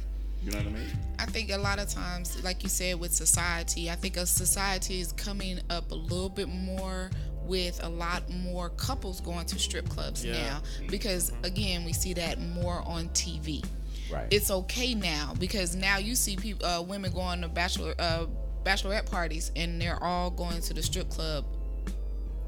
[0.43, 0.87] You know what I mean?
[1.19, 5.01] I think a lot of times, like you said, with society, I think a society
[5.01, 7.11] is coming up a little bit more
[7.43, 10.33] with a lot more couples going to strip clubs Yeah.
[10.35, 13.63] now because again we see that more on TV.
[14.11, 14.29] Right.
[14.31, 18.27] It's okay now because now you see people, uh, women going to bachelor, uh,
[18.65, 21.45] bachelorette parties and they're all going to the strip club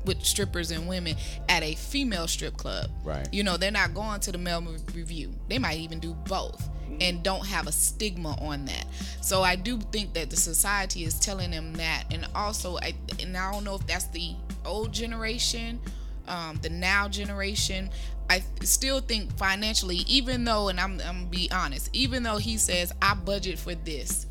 [0.04, 1.16] with strippers and women
[1.48, 2.90] at a female strip club.
[3.04, 3.28] Right.
[3.32, 4.62] You know, they're not going to the male
[4.94, 5.32] revue.
[5.48, 6.68] They might even do both
[7.00, 8.86] and don't have a stigma on that.
[9.20, 12.04] So I do think that the society is telling them that.
[12.10, 15.80] And also, I, and I don't know if that's the old generation,
[16.28, 17.90] um, the now generation.
[18.30, 22.56] I still think financially, even though, and I'm, I'm gonna be honest, even though he
[22.56, 24.26] says, I budget for this,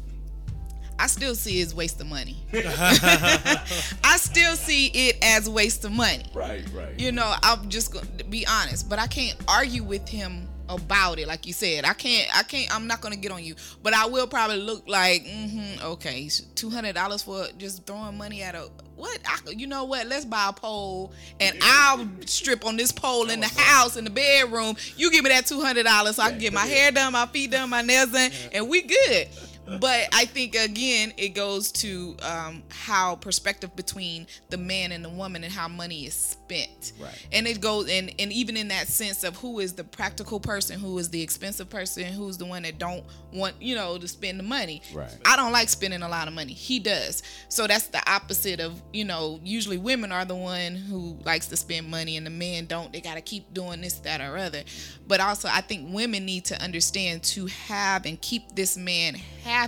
[1.01, 2.37] I still see it as waste of money.
[2.53, 6.23] I still see it as waste of money.
[6.31, 6.99] Right, right.
[6.99, 11.17] You know, I'm just going to be honest, but I can't argue with him about
[11.17, 11.27] it.
[11.27, 12.29] Like you said, I can't.
[12.37, 12.73] I can't.
[12.73, 16.69] I'm not gonna get on you, but I will probably look like, mm-hmm, okay, two
[16.69, 19.19] hundred dollars for just throwing money at a what?
[19.25, 20.05] I, you know what?
[20.05, 24.11] Let's buy a pole and I'll strip on this pole in the house in the
[24.11, 24.75] bedroom.
[24.95, 27.25] You give me that two hundred dollars so I can get my hair done, my
[27.25, 29.27] feet done, my nails done, and we good
[29.65, 35.09] but I think again it goes to um, how perspective between the man and the
[35.09, 36.93] woman and how money is spent.
[36.99, 37.27] Right.
[37.31, 40.79] And it goes and and even in that sense of who is the practical person,
[40.79, 44.39] who is the expensive person, who's the one that don't want you know to spend
[44.39, 44.81] the money.
[44.93, 45.15] Right.
[45.25, 46.53] I don't like spending a lot of money.
[46.53, 47.23] He does.
[47.49, 51.57] So that's the opposite of you know usually women are the one who likes to
[51.57, 52.91] spend money and the men don't.
[52.91, 54.63] They got to keep doing this that or other.
[55.07, 59.60] But also I think women need to understand to have and keep this man happy,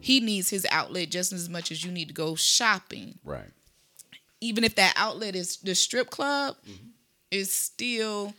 [0.00, 3.18] he needs his outlet just as much as you need to go shopping.
[3.24, 3.50] Right.
[4.40, 6.88] Even if that outlet is the strip club, mm-hmm.
[7.30, 8.34] is still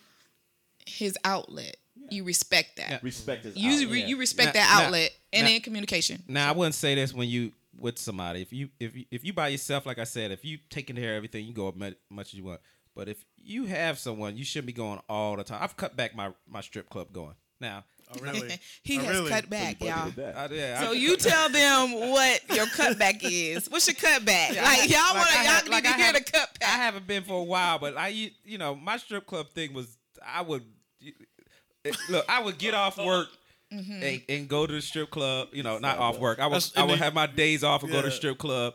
[0.85, 1.77] his outlet.
[2.09, 3.03] You respect that.
[3.03, 3.91] Respect is You out.
[3.91, 6.23] re- you respect Now- that now- outlet and now- then communication.
[6.27, 8.41] Now I wouldn't say this when you with somebody.
[8.41, 11.11] If you if you, if you by yourself, like I said, if you taking care
[11.11, 12.61] of everything, you go as much as you want.
[12.95, 15.59] But if you have someone, you shouldn't be going all the time.
[15.61, 17.83] I've cut back my my strip club going now.
[18.11, 18.59] Oh, really?
[18.83, 19.29] he Oh, has really?
[19.29, 20.09] cut back, Budgeted y'all.
[20.11, 20.37] that.
[20.37, 23.69] I, yeah, So I, you tell them what your cutback is.
[23.69, 24.55] What's your cutback?
[24.61, 26.63] Like y'all want to y'all have- need like to I hear the haven't- cutback.
[26.63, 28.07] I haven't been for a while, but I
[28.43, 29.95] you know my strip club thing was
[30.25, 30.63] I would
[32.09, 33.27] look I would get off work.
[33.71, 34.01] Mm-hmm.
[34.03, 36.39] And, and go to the strip club, you know, not off work.
[36.39, 38.73] I would I would have my days off and go to the strip club,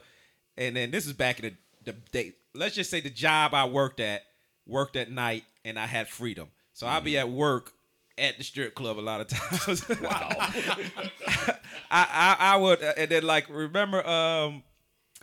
[0.56, 2.34] and then this is back in the, the day.
[2.54, 4.22] Let's just say the job I worked at
[4.68, 6.46] worked at night, and I had freedom.
[6.74, 7.04] So I'd Mm-hmm.
[7.06, 7.72] be at work
[8.18, 9.88] at the strip club a lot of times.
[10.00, 10.28] wow.
[10.38, 11.56] I,
[11.90, 14.62] I I would uh, and then like remember um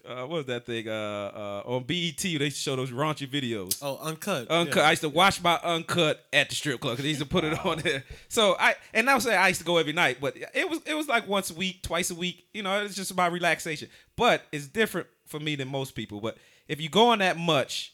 [0.04, 3.80] uh, what was that thing uh, uh on BET they show those raunchy videos.
[3.82, 4.50] Oh, uncut.
[4.50, 4.78] Uncut.
[4.78, 4.84] Yeah.
[4.84, 7.44] I used to watch my uncut at the strip club because they used to put
[7.44, 8.04] it on there.
[8.28, 10.80] So I and I would say I used to go every night, but it was
[10.86, 12.46] it was like once a week, twice a week.
[12.54, 13.90] You know, it's just about relaxation.
[14.16, 16.20] But it's different for me than most people.
[16.20, 17.94] But if you go on that much,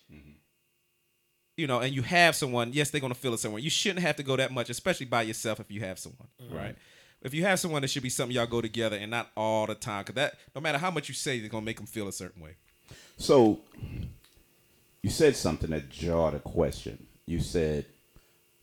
[1.57, 3.61] you know, and you have someone, yes, they're gonna feel it somewhere.
[3.61, 6.55] You shouldn't have to go that much, especially by yourself if you have someone, mm-hmm.
[6.55, 6.75] right?
[7.23, 9.73] If you have someone, it should be something y'all go together and not all the
[9.73, 10.03] time.
[10.03, 12.41] Cause that, no matter how much you say, it's gonna make them feel a certain
[12.41, 12.55] way.
[13.17, 13.59] So
[15.01, 17.07] you said something that jarred a question.
[17.25, 17.85] You said,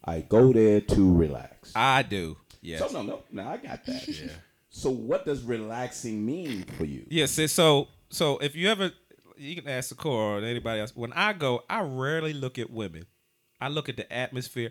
[0.05, 2.37] "I go there to relax." I do.
[2.63, 2.79] Yes.
[2.79, 4.07] So no, no, no, I got that.
[4.09, 4.29] yeah.
[4.71, 7.05] So what does relaxing mean for you?
[7.09, 7.33] Yes.
[7.33, 8.93] so- so so if you ever
[9.37, 10.95] you can ask Sakura or anybody else.
[10.95, 13.07] When I go, I rarely look at women.
[13.61, 14.71] I look at the atmosphere.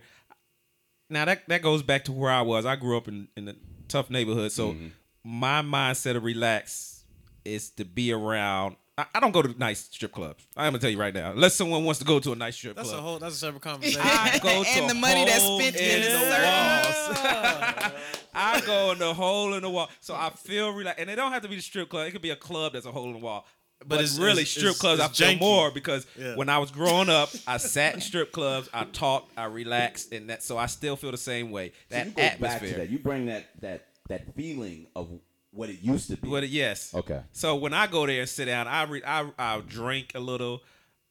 [1.10, 2.66] Now that that goes back to where I was.
[2.66, 3.56] I grew up in, in a
[3.88, 4.88] tough neighborhood, so mm-hmm.
[5.24, 7.04] my mindset of relax
[7.46, 8.76] is to be around.
[8.98, 10.46] I, I don't go to nice strip clubs.
[10.56, 11.32] I'm gonna tell you right now.
[11.32, 12.98] Unless someone wants to go to a nice strip That's club.
[12.98, 13.20] That's a whole.
[13.20, 14.02] That's a separate conversation.
[14.04, 17.94] I go to And a the money that's spent in in the the walls.
[18.36, 21.00] I go in the hole in the wall, so I feel relaxed.
[21.00, 22.86] And it don't have to be the strip club; it could be a club that's
[22.86, 23.46] a hole in the wall.
[23.88, 25.40] But, it's- really, it's- strip it's- clubs I it's feel janky.
[25.40, 26.36] more because Yeah.
[26.36, 30.30] when I was growing up, I sat in strip clubs, I talked, I relaxed, and
[30.30, 30.44] that.
[30.44, 31.72] So I still feel the same way.
[31.90, 32.78] So you That back to atmosphere.
[32.80, 32.90] that.
[32.90, 35.10] You bring that that that feeling of
[35.52, 36.28] what it used to be.
[36.30, 36.94] But yes.
[36.94, 37.22] Okay.
[37.32, 40.62] So when I go there and sit down, I re- I I'll drink a little.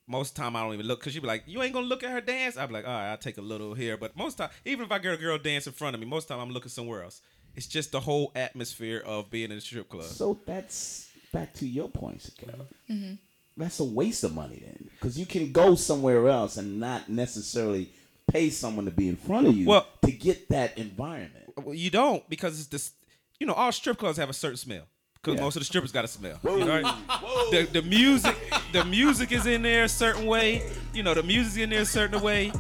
[0.09, 1.87] Most of the time I don't even look because you be like, you ain't gonna
[1.87, 2.57] look at her dance.
[2.57, 3.97] I'll be like, all right, I'll take a little here.
[3.97, 6.27] But most time, even if I get a girl dance in front of me, most
[6.29, 7.23] time I'm looking somewhere else.
[7.55, 10.05] It's just the whole atmosphere of being in a strip club.
[10.07, 12.67] So that's back to your point, Sakara.
[12.91, 13.15] Mm-hmm.
[13.57, 17.91] That's a waste of money then, because you can go somewhere else and not necessarily
[18.27, 21.53] pay someone to be in front of you Well- to get that environment.
[21.57, 22.93] Well, you don't because it's this.
[23.39, 25.43] You know, all strip clubs have a certain smell because Yeah.
[25.43, 26.39] most of the strippers got a smell.
[26.45, 26.95] You know, right?
[27.51, 28.37] the, the music,
[28.73, 30.63] the music is in there a certain way.
[30.95, 32.53] You know, the music's in there a certain way.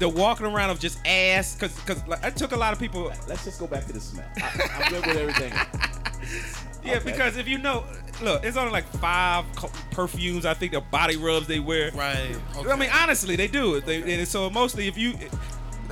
[0.00, 3.04] The walking around of just ass because because like, I took a lot of people.
[3.28, 4.26] Let's just go back to the smell.
[4.36, 5.52] I, I'm good with everything.
[6.84, 7.10] Yeah, Okay.
[7.12, 7.84] because if you know,
[8.22, 10.44] look, it's only like five co- perfumes.
[10.44, 11.90] I think the body rubs they wear.
[11.92, 12.36] right.
[12.68, 13.80] I mean, honestly, they do.
[13.80, 15.14] They, and so mostly, if you,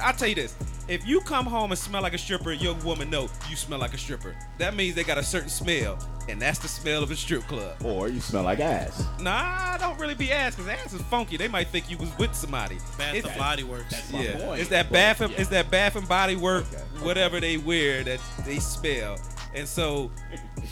[0.03, 0.55] I'll tell you this:
[0.89, 3.95] if you come home and smell like a stripper, your woman know you smell like
[3.95, 4.35] a stripper.
[4.59, 7.77] That means they got a certain smell, and that's the smell of a strip club.
[7.85, 9.03] Or you smell like ass.
[9.21, 11.37] Nah, don't really be ass, cause ass is funky.
[11.39, 12.77] They might think you was with somebody.
[12.99, 14.13] Bath It's- and Body Works.
[14.13, 15.41] my yeah, point, it's that bath and yeah.
[15.41, 16.83] it's that bath and body work, Okay.
[17.05, 19.19] whatever they wear that they smell,
[19.55, 20.11] and so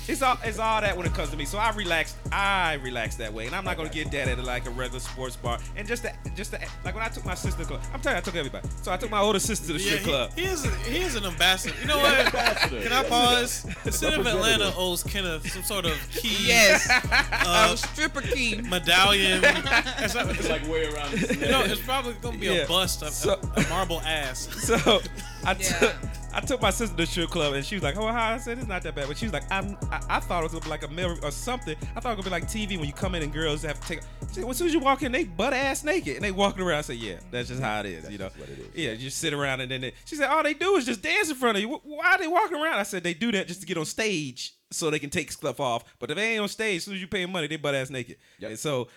[0.08, 1.44] it's all it's all that when it comes to me.
[1.44, 4.66] So I relax, I relax that way, and I'm not gonna get that at like
[4.66, 5.58] a regular sports bar.
[5.76, 8.16] And just to, just to, like when I took my sister to club, I'm telling
[8.16, 8.68] you, I took everybody.
[8.82, 10.32] So I took my older sister to the Yeah, strip club.
[10.34, 11.74] he, he is he is an ambassador.
[11.80, 12.14] You know what?
[12.26, 12.80] Ambassador.
[12.82, 13.62] Can I pause?
[13.84, 14.78] The city of Atlanta Representative.
[14.78, 16.88] owes Kenneth some sort of key Yes.
[16.90, 18.60] uh, stripper key.
[18.62, 19.42] medallion.
[19.44, 20.14] It's
[20.48, 22.52] like way around his you know, it's probably gonna be Yeah.
[22.62, 24.48] a bust of So- a, a marble ass.
[24.70, 25.00] So
[25.44, 26.11] I took Yeah.
[26.33, 28.38] I took my sister to the strip club and she was like, "Oh, hi." I
[28.38, 30.53] said, "It's not that bad," but she was like, "I'm." I, I thought it was
[30.53, 31.76] gonna be like a mirror or something.
[31.96, 33.81] I thought it was gonna be like TV when you come in and girls have
[33.81, 34.00] to take.
[34.29, 36.31] She said, well, as soon as you walk in, they butt ass naked and they
[36.31, 36.79] walking around.
[36.79, 38.66] I said, "Yeah, that's just how it is, you know." it is.
[38.74, 41.03] Yeah, you just sit around and then they, she said, "All they do is just
[41.03, 41.68] dance in front of you.
[41.68, 44.55] Why are they walking around?" I said, "They do that just to get on stage
[44.70, 45.83] so they can take stuff off.
[45.98, 47.90] But if they ain't on stage, as soon as you pay money, they butt ass
[47.90, 48.16] naked.
[48.38, 48.50] Yep.
[48.50, 48.88] And so."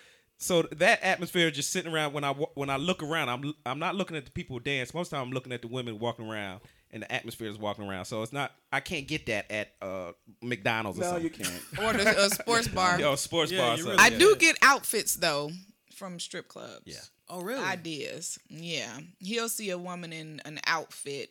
[0.44, 3.94] So that atmosphere just sitting around when I when I look around, I'm I'm not
[3.94, 4.92] looking at the people who dance.
[4.92, 7.56] Most of the time, I'm looking at the women walking around, and the atmosphere is
[7.58, 8.04] walking around.
[8.04, 11.24] So it's not I can't get that at uh, McDonald's or No, something.
[11.24, 11.62] you can't.
[11.82, 13.00] Or the a sports bar.
[13.00, 13.74] Yo, sports Yeah, bar.
[13.74, 14.18] or really I Yeah.
[14.18, 15.50] do get outfits though
[15.96, 16.82] from strip clubs.
[16.84, 16.96] Yeah.
[17.30, 17.64] Oh really?
[17.64, 18.38] Ideas.
[18.50, 18.98] Yeah.
[19.20, 21.30] He'll see a woman in an outfit.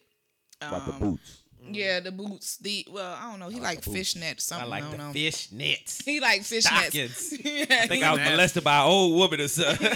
[0.61, 1.42] About the Um, boots.
[1.63, 1.73] Mm-hmm.
[1.75, 2.57] Yeah, the boots.
[2.57, 3.49] The well, I don't know.
[3.49, 3.97] He oh, like the boots.
[4.13, 4.67] fishnet I something.
[4.67, 5.13] I, like don't the know.
[5.13, 6.03] fish nets.
[6.03, 6.63] He like fishnets.
[6.63, 7.33] Stockings.
[7.43, 9.87] yeah, I think I was molested by an old woman or something.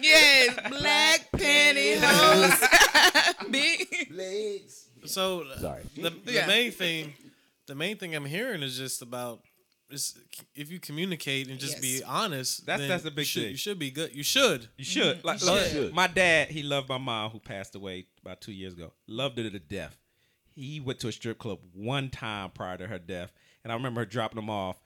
[0.00, 3.50] yes, black pantyhose.
[3.50, 4.08] Big.
[4.12, 4.86] Legs.
[5.06, 5.82] So Sorry.
[5.96, 6.46] the, the Yeah.
[6.46, 7.14] main thing,
[7.66, 9.40] the main thing I'm hearing is just about.
[9.90, 10.16] Is
[10.54, 13.50] if you communicate and just be honest, That's- that's the big you should, thing.
[13.52, 14.14] You should be good.
[14.14, 14.68] You should.
[14.76, 15.18] You should.
[15.18, 15.26] Mm-hmm.
[15.26, 15.94] Like, You look, should.
[15.94, 18.92] my dad, he loved my mom who passed away about two years ago.
[19.08, 19.96] Loved her to the death.
[20.54, 23.32] He went to a strip club one time prior to her death,
[23.64, 24.78] and I remember her dropping him off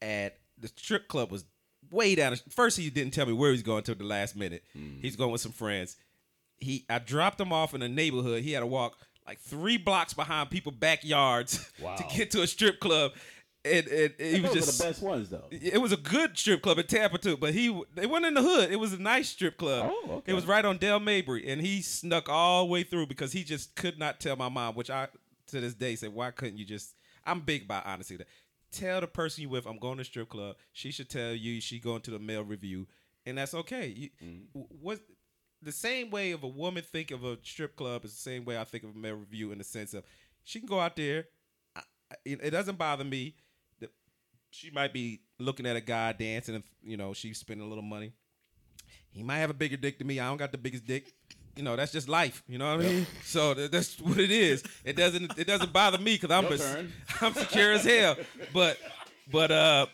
[0.00, 1.44] at the strip club was
[1.90, 2.36] way down.
[2.50, 4.62] First, he didn't tell me where he was going to the last minute.
[4.76, 5.00] Mm-hmm.
[5.00, 5.96] He's going with some friends.
[6.58, 8.42] He, I dropped him off in a neighborhood.
[8.42, 11.96] He had to walk like three blocks behind people backyards Wow.
[11.96, 13.12] to get to a strip club,
[13.68, 15.44] and, and, and he was just the best ones, though.
[15.50, 18.42] it was a good strip club in Tampa too, but he it wasn't in the
[18.42, 18.70] hood.
[18.70, 19.90] It was a nice strip club.
[19.92, 20.32] Oh, okay.
[20.32, 23.44] It was right on Dale Mabry, and he snuck all the way through because he
[23.44, 24.74] just could not tell my mom.
[24.74, 25.08] Which I
[25.48, 26.94] to this day say, why couldn't you just?
[27.24, 28.16] I'm big about honesty.
[28.16, 28.26] That
[28.72, 30.56] tell the person you with, I'm going to strip club.
[30.72, 32.86] She should tell you she going to the male revue,
[33.26, 33.86] and that's okay.
[33.88, 34.60] You, Mm-hmm.
[34.82, 35.00] What
[35.62, 38.56] the same way of a woman think of a strip club is the same way
[38.58, 40.04] I think of a male revue in the sense of
[40.44, 41.24] she can go out there.
[41.74, 41.80] I,
[42.12, 43.34] I- it, it doesn't bother me.
[44.50, 47.82] She might be looking at a guy dancing and you know she's spending a little
[47.82, 48.12] money.
[49.10, 50.20] He might have a bigger dick than me.
[50.20, 51.12] I don't got the biggest dick.
[51.56, 52.42] You know that's just life.
[52.46, 53.06] You know what i mean?
[53.24, 54.62] So th- that's what it is.
[54.84, 56.46] It doesn't it doesn't bother me because i'm
[57.20, 58.16] I'm secure as hell.
[58.52, 58.78] But
[59.30, 59.86] but uh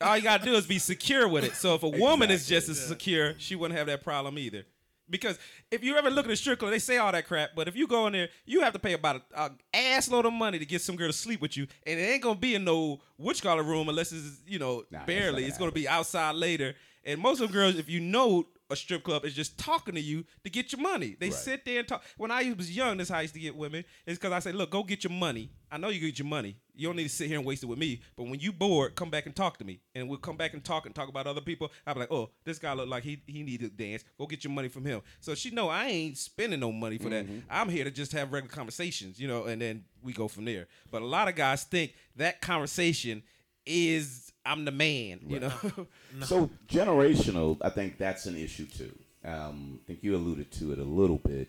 [0.00, 1.54] all you gotta do is be secure with it.
[1.54, 4.64] So if a woman is just as secure she wouldn't have that problem either
[5.10, 5.38] because
[5.70, 7.76] if you ever look at a strip club, they say all that crap, but if
[7.76, 10.58] you go in there, you have to pay about a, a ass load of money
[10.58, 13.00] to get some girl to sleep with you, and it ain't gonna be in no
[13.16, 15.44] witch collar room unless it's you know Nah, barely.
[15.44, 18.76] It's gonna gonna be outside later, and most of them girls, if you know a
[18.76, 21.16] strip club, is just talking to you to get your money.
[21.18, 21.34] They Right.
[21.38, 22.02] sit there and talk.
[22.16, 23.84] When I was young, this how I used to get women.
[24.06, 25.50] Is because I said, look, go get your money.
[25.70, 26.56] I know you get your money.
[26.74, 28.00] You don't need to sit here and waste it with me.
[28.16, 30.62] But when you bored, come back and talk to me, and we'll come back and
[30.62, 31.70] talk and talk about other people.
[31.86, 34.04] I'll be like, oh, this guy look like he he need to dance.
[34.18, 35.00] Go get your money from him.
[35.20, 37.26] So she know I ain't spending no money for that.
[37.26, 37.38] Mm-hmm.
[37.50, 40.68] I'm here to just have regular conversations, you know, and then we go from there.
[40.90, 43.22] But a lot of guys think that conversation
[43.66, 45.52] is I'm the man, you know.
[46.24, 48.92] So generational, I think that's an issue too.
[49.24, 51.48] Um, I think you alluded to it a little bit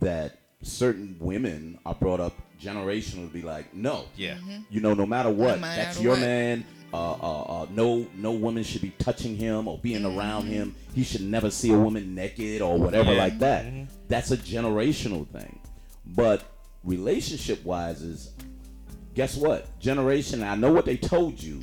[0.00, 4.38] that certain women are brought up generational to be like, no, yeah.
[4.70, 6.20] you know, no matter what, No matter that's your what.
[6.20, 6.64] man.
[6.92, 10.74] Uh, uh, uh, no, no woman should be touching him or being around him.
[10.94, 13.18] He should never see a woman naked or whatever Yeah.
[13.18, 13.66] like that.
[14.08, 15.60] That's a generational thing.
[16.06, 16.44] But
[16.84, 18.32] relationship wise, is
[19.14, 19.78] guess what?
[19.80, 20.42] Generation.
[20.42, 21.60] I know what they told you,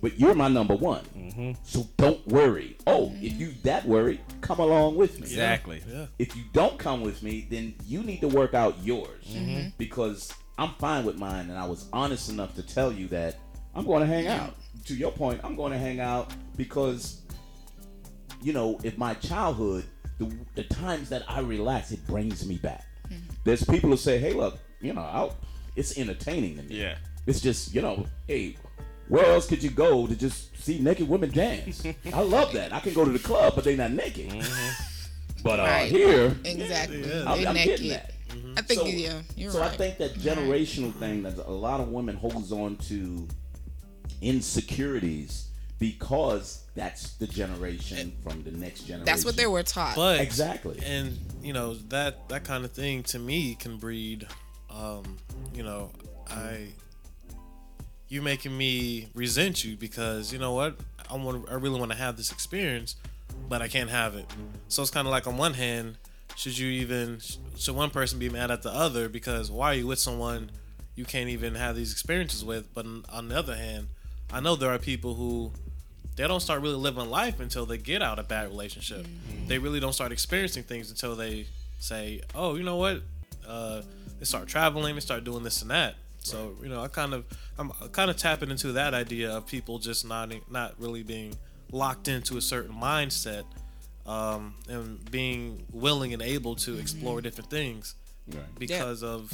[0.00, 1.04] but you're my number one.
[1.16, 1.52] Mm-hmm.
[1.64, 2.76] So don't worry.
[2.86, 5.26] Oh, if you that worried, come along with me.
[5.26, 5.82] Exactly.
[5.86, 6.06] Yeah.
[6.18, 9.50] If you don't come with me, then you need to work out yours mm-hmm.
[9.50, 9.68] Mm-hmm.
[9.78, 13.36] because I'm fine with mine, and I was honest enough to tell you that
[13.74, 14.54] I'm going to hang out.
[14.86, 17.22] To your point, I'm going to hang out because
[18.40, 19.84] you know, if my childhood,
[20.18, 22.84] the, the times that I relax, it brings me back.
[23.44, 25.36] There's people who say, "Hey, look, you know, I'll,
[25.76, 26.80] it's entertaining to me.
[26.80, 26.96] Yeah.
[27.26, 28.56] It's just, you know, hey,
[29.08, 31.82] where else could you go to just see naked women dance?
[32.12, 32.72] I love that.
[32.72, 34.32] I can go to the club, but they're not naked.
[35.42, 35.90] But uh, Right.
[35.90, 37.00] here, Exactly.
[37.08, 37.24] Yeah.
[37.26, 37.70] I'm, They I'm naked.
[37.80, 38.12] getting that.
[38.56, 39.72] I think So- yeah, you're so right.
[39.72, 43.26] I think that generational thing that a lot of women holds on to
[44.20, 45.46] insecurities
[45.78, 49.04] because that's the generation from the next generation.
[49.04, 49.94] that's what they were taught.
[49.94, 50.78] But Exactly.
[50.84, 54.26] and you know that that kind of thing to me can breed,
[54.70, 55.16] um,
[55.54, 55.90] you know,
[56.28, 56.68] I
[58.08, 60.76] you making me resent you because you know what
[61.10, 62.96] I want I really want to have this experience,
[63.48, 64.26] but I can't have it.
[64.68, 65.96] So it's kind of like on one hand,
[66.36, 67.20] should you even
[67.56, 70.50] should one person be mad at the other because why are you with someone
[70.94, 72.72] you can't even have these experiences with?
[72.74, 73.88] But on- the other hand,
[74.32, 75.52] I know there are people who
[76.16, 79.06] they don't start really living life until they get out of bad relationship.
[79.46, 81.46] They really don't start experiencing things until they
[81.78, 83.02] say, "Oh, you know what?"
[83.46, 83.82] Uh,
[84.18, 85.94] they start traveling, they start doing this and that.
[86.22, 87.24] So you know, I kind of
[87.58, 91.34] I'm kind of tapping into that idea of people just not not really being
[91.72, 93.44] locked into a certain mindset
[94.06, 97.94] um, and being willing and able to explore different things
[98.26, 98.44] Right.
[98.58, 99.32] because of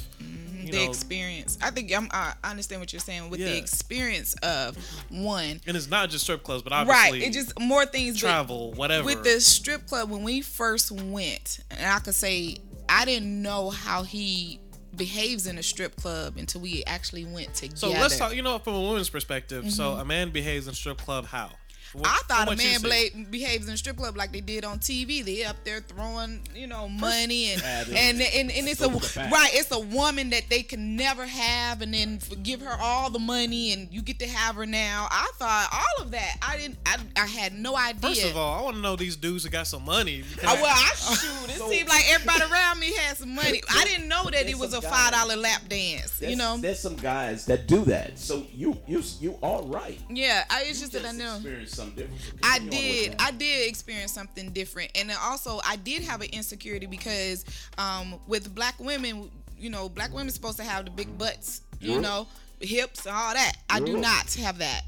[0.65, 1.59] you the know, experience.
[1.61, 4.77] I think I'm, I understand what you're saying with the experience of
[5.11, 5.61] one.
[5.67, 6.89] and it's not just strip clubs, but Right.
[6.89, 8.15] obviously It just more things.
[8.21, 9.05] but travel, whatever.
[9.05, 12.59] With the strip club, when we first went, and I could say
[12.89, 14.61] I didn't know how he
[14.97, 17.77] behaves in a strip club until we actually went together.
[17.77, 18.35] So let's talk.
[18.35, 19.71] You know, from a woman's perspective.
[19.71, 20.01] So mm-hmm.
[20.01, 21.51] a man behaves in a strip club how?
[21.95, 24.79] What- I thought a man blade behaves in a strip club like they did on
[24.81, 25.25] TV.
[25.25, 28.89] They up there throwing, you know, money and Yeah, they- and, and and it's a
[28.89, 29.31] Go to the back.
[29.33, 29.51] right.
[29.55, 33.73] It's a woman that they can never have, and then give her all the money,
[33.73, 35.09] and you get to have her now.
[35.11, 36.37] I thought all of that.
[36.43, 36.79] I didn't.
[36.85, 38.01] I, I had no idea.
[38.11, 40.23] First of all, I want to know these dudes that got some money.
[40.23, 41.51] because- Uh, well, I shoot.
[41.51, 43.63] It seemed like everybody around me had some money.
[43.71, 46.21] I didn't know that it was a five dollar lap dance.
[46.21, 46.57] You know.
[46.59, 48.19] there's some guys that do that.
[48.19, 49.99] So you you you are right.
[50.11, 51.39] Yeah, I, it's You just that I know.
[51.85, 52.41] Something different.
[52.43, 53.17] I continue on with did.
[53.21, 57.45] I did experience something different, and then also I did have an insecurity because
[57.79, 61.93] um, with black women, you know, black women supposed to have the big butts, you
[61.93, 62.01] Yeah.
[62.01, 62.27] know,
[62.61, 63.53] hips and all that.
[63.71, 64.83] I do not have that.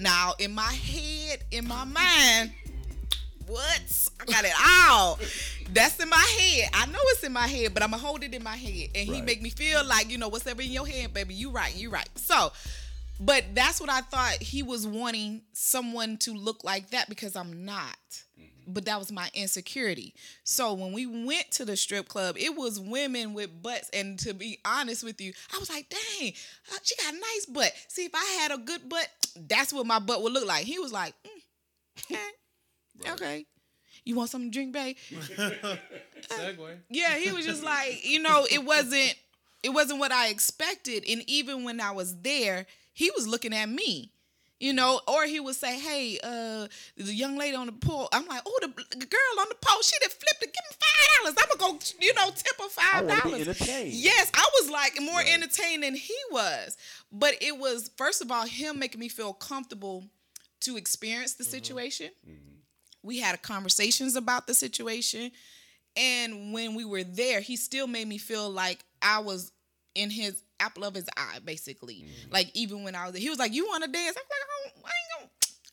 [0.00, 2.52] Now, in my head, in my mind,
[3.46, 4.08] what?
[4.20, 4.52] I got it
[4.90, 5.18] all.
[5.72, 6.70] That's in my head.
[6.72, 9.08] I know it's in my head, but I'm gonna hold it in my head, and
[9.08, 11.34] he make me feel like you know what's whatever in your head, baby.
[11.34, 11.74] You right.
[11.76, 12.08] You right.
[12.14, 12.52] So.
[13.24, 17.64] But that's what I thought he was wanting someone to look like that because I'm
[17.64, 17.96] not.
[18.66, 20.14] But that was my insecurity.
[20.44, 23.90] So when we went to the strip club, it was women with butts.
[23.92, 26.32] And to be honest with you, I was like, dang,
[26.72, 27.72] uh, she got a nice butt.
[27.88, 29.08] See, if I had a good butt,
[29.48, 30.64] that's what my butt would look like.
[30.64, 33.10] He was like, mm, okay.
[33.12, 33.46] okay.
[34.04, 34.96] You want something to drink, babe?
[36.28, 36.76] Segue.
[36.88, 39.14] yeah he was just like you know it wasn't
[39.62, 43.68] it wasn't what i expected and even when i was there he was looking at
[43.68, 44.10] me
[44.60, 46.66] you know or he would say hey uh
[46.96, 49.96] the young lady on the pole i'm like oh the, girl on the pole she
[50.00, 53.04] done flipped it give me five dollars i'm gonna go you know tip her five
[53.06, 53.46] want to be dollars.
[53.94, 55.28] Yes, I was like more Right.
[55.32, 56.76] entertained than he was.
[57.10, 60.04] But it was first of all him making me feel comfortable
[60.60, 62.10] to experience the situation.
[63.02, 65.32] We had conversations about the situation.
[65.96, 69.50] And when we were there, he still made me feel like I was
[69.94, 72.04] in his apple of his eye, basically.
[72.30, 74.70] Like even when I was he was like, "You want to dance?" I'm like, I,
[74.70, 75.28] don't, I ain't gonna.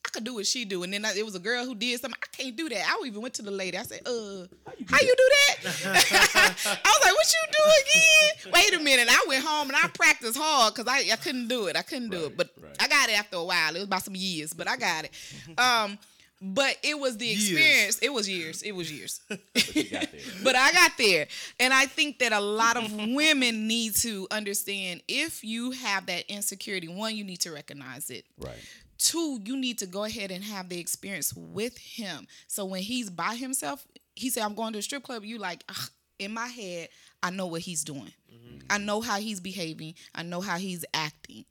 [0.05, 1.99] I could do what she do, and then I, it was a girl who did
[2.01, 2.19] something.
[2.23, 2.83] I can't do that.
[2.87, 3.77] I even went to the lady.
[3.77, 4.47] I said, "Uh,
[4.87, 5.57] how you do that?"
[6.85, 9.07] I was like, "What you do again?" Wait a minute.
[9.09, 11.75] I went home and I practiced hard because I, I couldn't do it.
[11.75, 12.75] I couldn't do it, but right.
[12.79, 13.75] I got it after a while.
[13.75, 15.11] It was about some years, but I got it.
[15.59, 15.97] Um,
[16.41, 17.49] but it was the Years.
[17.49, 17.99] experience.
[17.99, 18.61] It was years.
[18.61, 19.19] It was years.
[19.29, 19.39] But
[19.73, 20.07] there.
[20.43, 21.27] but I got there.
[21.59, 26.25] And I think that a lot of women need to understand if you have that
[26.29, 28.25] insecurity, one, you need to recognize it.
[28.39, 28.55] Right.
[28.97, 32.27] Two, you need to go ahead and have the experience with him.
[32.47, 33.85] So when he's by himself,
[34.15, 35.23] he said, I'm going to a strip club.
[35.23, 36.89] You like, "Ugh," in my head,
[37.23, 38.11] I know what he's doing.
[38.33, 38.57] Mm-hmm.
[38.69, 39.93] I know how he's behaving.
[40.13, 41.45] I know how he's acting.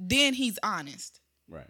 [0.00, 1.66] Then he's honest Right.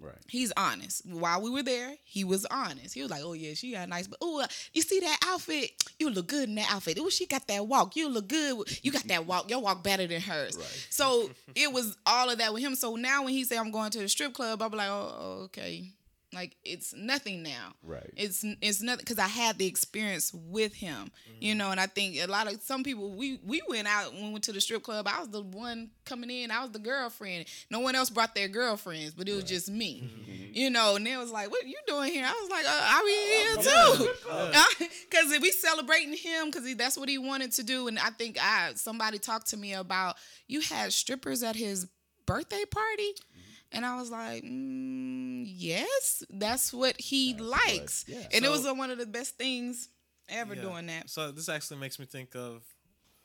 [0.00, 0.14] Right.
[0.28, 1.04] he's honest.
[1.06, 2.94] While we were there, he was honest.
[2.94, 5.70] He was like, "Oh yeah, she got nice, but oh, uh, you see that outfit?
[5.98, 6.98] You look good in that outfit.
[7.00, 7.96] Oh, she got that walk.
[7.96, 8.68] You look good.
[8.82, 9.50] You got that walk.
[9.50, 10.86] Your walk better than hers." Right.
[10.90, 12.74] So it was all of that with him.
[12.74, 15.92] So now when he say I'm going to the strip club, I'm like, "Oh, okay."
[16.38, 17.72] Like it's nothing now.
[17.82, 18.12] Right.
[18.16, 21.10] It's it's nothing because I had the experience with him,
[21.40, 21.72] you know.
[21.72, 24.44] And I think a lot of some people we we went out when we went
[24.44, 25.08] to the strip club.
[25.08, 26.52] I was the one coming in.
[26.52, 27.46] I was the girlfriend.
[27.72, 30.08] No one else brought their girlfriends, but it was just me,
[30.52, 30.94] you know.
[30.94, 34.76] And they was like, "What you doing here?" I was like, uh, "I be here
[34.76, 37.88] too," because we celebrating him because that's what he wanted to do.
[37.88, 40.14] And I think I somebody talked to me about
[40.46, 41.88] you had strippers at his
[42.26, 43.14] birthday party.
[43.72, 48.04] And I was like, mm, yes, that's what he likes.
[48.08, 48.26] yeah.
[48.32, 49.88] and it was So- uh, one of the best things
[50.28, 50.62] ever Yeah.
[50.62, 51.10] doing that.
[51.10, 52.62] So this actually makes me think of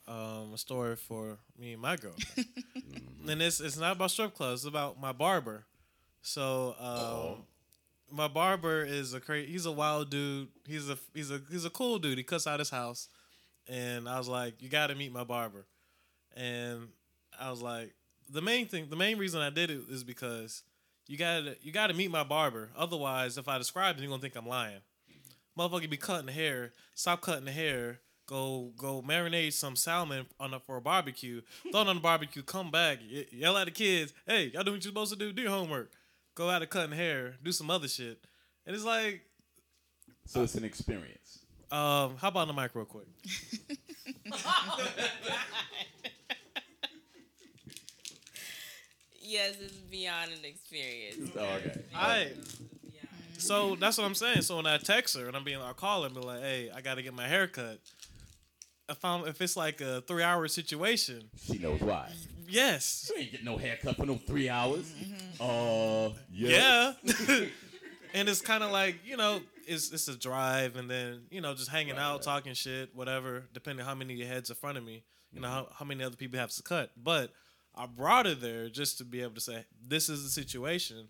[0.07, 2.47] um, a story for me and my girlfriend.
[3.29, 4.61] and it's it's not about strip clubs.
[4.61, 5.65] It's about my barber.
[6.21, 7.43] So um,
[8.11, 9.49] my barber is a crazy.
[9.51, 10.49] He's a wild dude.
[10.67, 12.17] He's a he's a he's a cool dude.
[12.17, 13.07] He cuts out his house,
[13.67, 15.65] and I was like, you got to meet my barber.
[16.35, 16.89] And
[17.39, 17.93] I was like,
[18.29, 20.63] the main thing, the main reason I did it is because
[21.07, 22.69] you gotta you gotta meet my barber.
[22.77, 24.79] Otherwise, if I describe it, you're gonna think I'm lying
[25.57, 30.51] motherfucker be cutting the hair, stop cutting the hair, go go marinate some salmon on
[30.51, 33.71] a, for a barbecue, throw it on the barbecue, come back, y- yell at the
[33.71, 35.91] kids, hey, y'all do what you're supposed to do, do your homework,
[36.33, 38.19] go out of cutting hair, do some other shit,
[38.65, 39.21] and it's like,
[40.25, 41.37] So it's an experience.
[41.71, 43.05] um, how about on the mic real quick?
[49.33, 51.31] Yes, it's beyond an experience.
[51.37, 51.81] Oh, okay.
[51.95, 52.27] I
[53.39, 54.43] so that's what I'm saying.
[54.43, 56.69] So when I text her and I'm being, I call her and be like, hey,
[56.73, 57.79] I got to get my hair cut.
[58.87, 62.11] If I'm if it's like a three hour situation, She knows why.
[62.47, 64.93] yes, You ain't getting no haircut for no three hours.
[65.39, 66.93] Uh, yeah.
[67.03, 67.45] Yeah.
[68.13, 71.55] and it's kind of like, you know, it's it's a drive and then, you know,
[71.55, 75.41] just hanging out, talking shit, whatever, depending how many heads in front of me, you
[75.41, 76.91] know, how, how many other people have to cut.
[76.95, 77.31] But
[77.75, 81.09] I brought her there just to be able to say, this is the situation.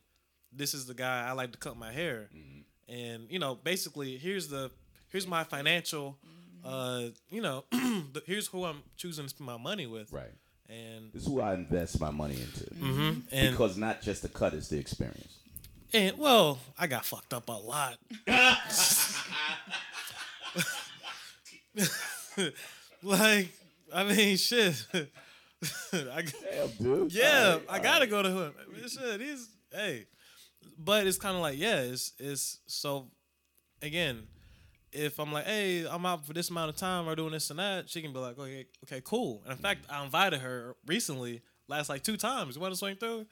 [0.51, 2.29] This is the guy I like to cut my hair.
[2.35, 2.93] Mm-hmm.
[2.93, 4.71] And, you know, basically here's the
[5.09, 6.67] here's my financial mm-hmm.
[6.67, 10.11] uh, you know, the, here's who I'm choosing to spend my money with.
[10.11, 10.33] Right.
[10.69, 12.65] And This is who I invest my money into.
[12.75, 13.19] Mm-hmm.
[13.31, 15.37] and Because not just the cut is the experience.
[15.91, 17.97] And well, I got fucked up a lot.
[23.03, 23.49] like,
[23.93, 24.85] I mean, shit.
[25.93, 27.13] I, Damn, dude.
[27.13, 28.09] yeah, right, I gotta right.
[28.09, 28.53] go to him.
[28.87, 30.05] Shit, he's hey,
[30.77, 33.09] but it's kind of like yeah, it's it's so
[33.81, 34.23] again.
[34.95, 37.57] If I'm like, hey, I'm out for this amount of time, or doing this and
[37.57, 39.41] that, she can be like, okay, okay, cool.
[39.43, 42.55] And in fact, I invited her recently, last like two times.
[42.55, 43.25] You want to swing through?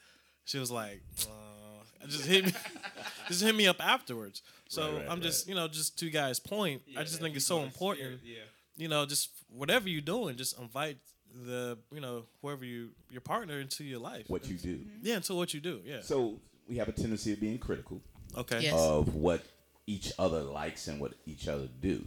[0.43, 2.51] She was like, uh, just hit me,
[3.27, 4.41] just hit me up afterwards.
[4.69, 6.81] So Right, I'm just, you know, just to you guys' point.
[6.97, 8.37] I just think it's so important Yeah.
[8.75, 10.97] you know, just whatever you're doing, just invite
[11.45, 14.25] the, you know, whoever you your partner into your life.
[14.27, 14.75] What you do.
[14.75, 14.99] Mm-hmm.
[15.03, 15.81] Yeah, into what you do.
[15.85, 16.01] Yeah.
[16.01, 18.01] So we have a tendency of being critical
[18.37, 18.61] Okay.
[18.61, 18.73] Yes.
[18.73, 19.43] of what
[19.87, 22.05] each other likes and what each other do.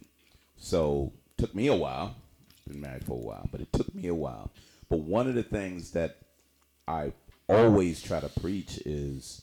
[0.56, 2.16] So took me a while.
[2.66, 4.50] Been married for a while, but it took me a while.
[4.88, 6.16] But one of the things that
[6.88, 7.12] I
[7.48, 9.42] always try to preach is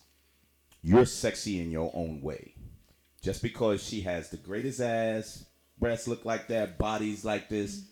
[0.81, 2.55] you're sexy in your own way.
[3.21, 5.45] Just because she has the greatest ass,
[5.77, 7.83] breasts look like that, bodies like this,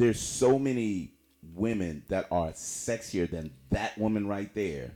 [0.00, 1.12] there's so many
[1.54, 4.90] women that are sexier than that woman right there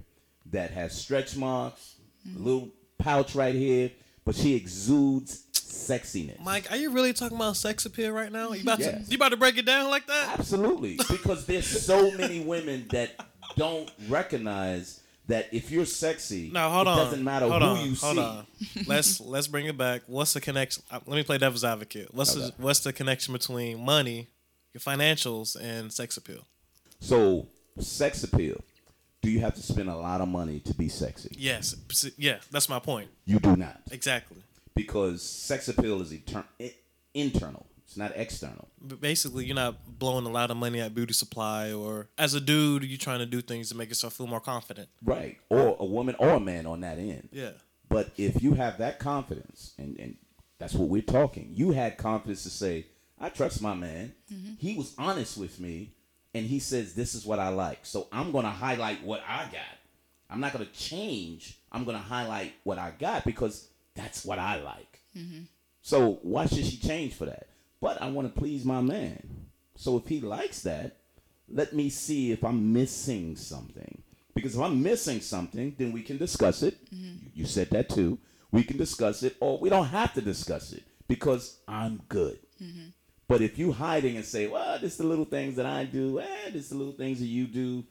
[0.50, 1.96] that has stretch marks,
[2.34, 3.90] a little pouch right here,
[4.24, 6.40] but she exudes sexiness.
[6.42, 8.52] Mike, are you really talking about sex appeal right now?
[8.52, 9.05] You about Yes.
[9.07, 10.38] to you about to break it down like that?
[10.38, 13.11] Absolutely, because there's so many women that
[13.57, 16.96] don't recognize that if you're sexy, Now hold it on.
[16.98, 18.20] doesn't matter hold who on, you hold see.
[18.20, 18.46] on.
[18.86, 20.02] let's let's bring it back.
[20.07, 20.82] What's the connection?
[20.90, 22.12] uh, Let me play devil's advocate.
[22.14, 22.46] What's Okay.
[22.57, 24.28] the what's the connection between money,
[24.75, 26.45] your financials, and sex appeal?
[27.01, 27.47] So,
[27.79, 28.61] sex appeal.
[29.22, 31.35] Do you have to spend a lot of money to be sexy?
[31.39, 31.75] Yes.
[32.18, 32.39] Yeah.
[32.51, 33.09] That's my point.
[33.25, 34.37] You do not, Exactly.
[34.75, 36.45] because sex appeal is etern-
[37.14, 37.66] internal.
[37.87, 38.68] It's not external.
[38.81, 42.41] But basically, you're not blowing a lot of money at beauty supply, or as a
[42.41, 44.89] dude, you're trying to do things to make yourself feel more confident.
[45.03, 45.39] Right.
[45.49, 47.29] Or a woman or a man on that end.
[47.33, 47.51] Yeah.
[47.89, 50.16] But if you have that confidence, and, and
[50.59, 52.87] that's what we're talking, you had confidence to say,
[53.25, 54.12] I trust my man.
[54.31, 54.55] Mm-hmm.
[54.59, 55.95] He was honest with me,
[56.35, 57.79] and he says, This is what I like.
[57.87, 59.79] So I'm going to highlight what I got.
[60.29, 61.59] I'm not going to change.
[61.72, 65.01] I'm going to highlight what I got because that's what I like.
[65.16, 65.45] Mm-hmm.
[65.81, 67.47] So why should she change for that?
[67.81, 69.47] But I want to please my man.
[69.75, 70.99] So if he likes that,
[71.49, 74.03] let me see if I'm missing something.
[74.35, 76.77] Because if I'm missing something, then we can discuss it.
[76.95, 77.05] Mm-hmm.
[77.05, 78.18] You, you said that too.
[78.51, 82.39] We can discuss it, or we don't have to discuss it because I'm good.
[83.35, 86.51] But if you hiding and say, "Well, this the little things that I do, eh,
[86.53, 87.85] this the little things that you do,"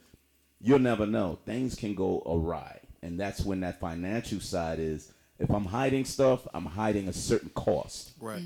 [0.62, 1.38] you'll never know.
[1.46, 5.12] Things can go awry, and that's when that financial side is.
[5.39, 8.12] If I'm hiding stuff, I'm hiding a certain cost.
[8.22, 8.41] Right.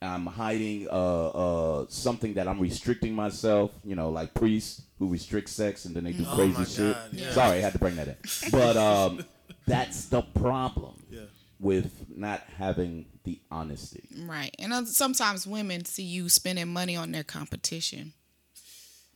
[0.00, 5.48] I'm hiding uh, uh, something that I'm restricting myself, you know, like priests who restrict
[5.48, 6.94] sex and then they do crazy Oh my shit.
[6.94, 7.32] God, yeah.
[7.32, 8.16] Sorry, I had to bring that in.
[8.52, 9.24] But um,
[9.66, 11.20] that's the problem Yeah.
[11.58, 14.04] With not having the honesty.
[14.24, 14.54] Right.
[14.58, 18.12] And sometimes women see you spending money on their competition.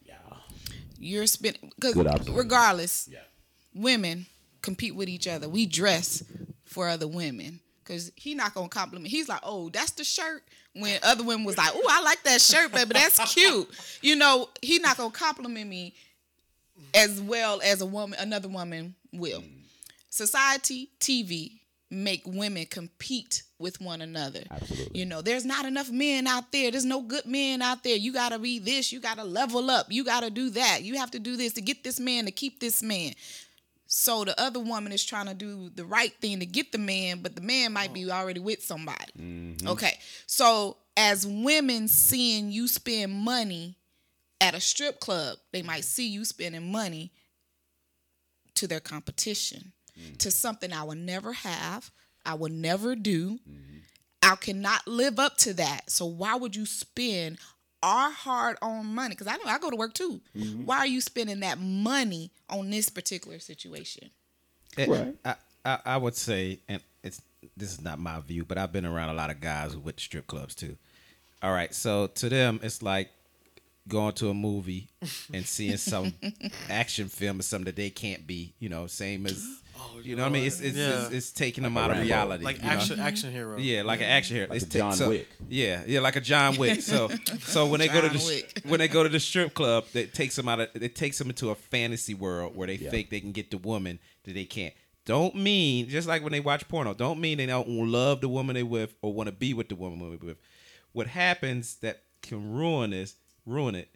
[0.03, 0.15] Yeah.
[0.99, 1.95] You're spending because
[2.29, 3.21] regardless, Yeah.
[3.75, 4.27] women
[4.63, 5.49] compete with each other.
[5.49, 6.23] We dress
[6.65, 7.61] for other women.
[7.85, 9.11] Cause he not gonna compliment.
[9.11, 12.41] He's like, "Oh, that's the shirt." When other women was like, "Oh, I like that
[12.41, 12.93] shirt, baby.
[12.93, 13.69] That's cute."
[14.01, 15.95] You know, he not gonna compliment me
[16.95, 19.41] as well as a woman, another woman will.
[19.43, 19.63] Mm.
[20.09, 21.60] Society, TV
[21.91, 24.43] make women compete with one another.
[24.51, 24.99] Absolutely.
[24.99, 26.71] You know, there's not enough men out there.
[26.71, 27.97] There's no good men out there.
[27.97, 28.93] You got to be this.
[28.93, 29.87] You got to level up.
[29.91, 30.83] You got to do that.
[30.83, 33.15] You have to do this to get this man to keep this man.
[33.87, 37.23] So the other woman is trying to do the right thing to get the man,
[37.23, 39.13] but the man might be already with somebody.
[39.19, 39.67] Mm-hmm.
[39.67, 39.99] Okay.
[40.27, 43.77] So as women seeing you spend money
[44.41, 47.11] at a strip club, they might see you spending money
[48.55, 49.73] to their competition,
[50.19, 51.91] to something I will never have,
[52.25, 53.39] I will never do.
[54.23, 55.91] I cannot live up to that.
[55.91, 57.39] So why would you spend
[57.83, 59.15] our hard earned money?
[59.15, 60.21] Because I know I go to work too.
[60.65, 64.11] Why are you spending that money on this particular situation?
[64.77, 65.15] Eh, Right.
[65.25, 65.35] I,
[65.65, 67.23] I, I would say, and it's
[67.57, 69.97] this is not my view, but I've been around a lot of guys who went
[69.97, 70.77] to strip clubs too.
[71.43, 73.09] All right, so to them, it's like
[73.89, 74.89] going to a movie
[75.33, 76.13] and seeing some
[76.71, 78.53] action film or something that they can't be.
[78.59, 79.43] You know, same as
[79.83, 80.45] Oh, you know what I mean.
[80.45, 81.05] It's it's, Yeah.
[81.07, 82.45] it's, it's taking them Like a out of reality.
[82.45, 82.69] like you know?
[82.71, 83.57] action action hero.
[83.59, 84.49] Yeah, like an action hero.
[84.49, 85.29] Like it's a John so- Wick.
[85.49, 86.83] Yeah, yeah, like a John Wick.
[86.83, 87.09] So,
[87.41, 88.63] so when they go to the Wick.
[88.67, 91.29] when they go to the strip club, that takes them out of it takes them
[91.31, 92.91] into a fantasy world where they Yeah.
[92.91, 94.75] think they can get the woman that they can't.
[95.07, 96.93] Don't mean just like when they watch porno.
[96.95, 99.75] Don't mean they don't love the woman they with or want to be with the
[99.77, 100.37] woman they with.
[100.93, 103.17] What happens that can ruin this,
[103.47, 103.89] ruin it,